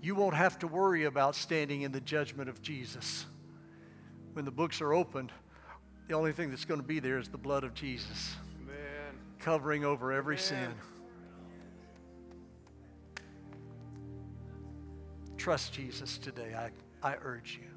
you 0.02 0.16
won't 0.16 0.36
have 0.36 0.58
to 0.60 0.68
worry 0.68 1.06
about 1.06 1.36
standing 1.36 1.82
in 1.82 1.92
the 1.92 2.02
judgment 2.02 2.50
of 2.50 2.62
Jesus. 2.62 3.26
When 4.34 4.46
the 4.46 4.52
books 4.52 4.82
are 4.82 4.94
opened, 4.94 5.32
the 6.08 6.16
only 6.16 6.32
thing 6.32 6.50
that's 6.50 6.66
going 6.66 6.80
to 6.80 6.88
be 6.88 7.00
there 7.00 7.20
is 7.20 7.28
the 7.28 7.38
blood 7.38 7.64
of 7.64 7.74
Jesus, 7.74 8.36
Amen. 8.64 9.14
covering 9.40 9.86
over 9.86 10.12
every 10.12 10.36
Amen. 10.36 10.44
sin. 10.44 10.74
Trust 15.38 15.74
Jesus 15.74 16.18
today, 16.18 16.54
I, 16.54 17.08
I 17.08 17.18
urge 17.22 17.60
you. 17.62 17.69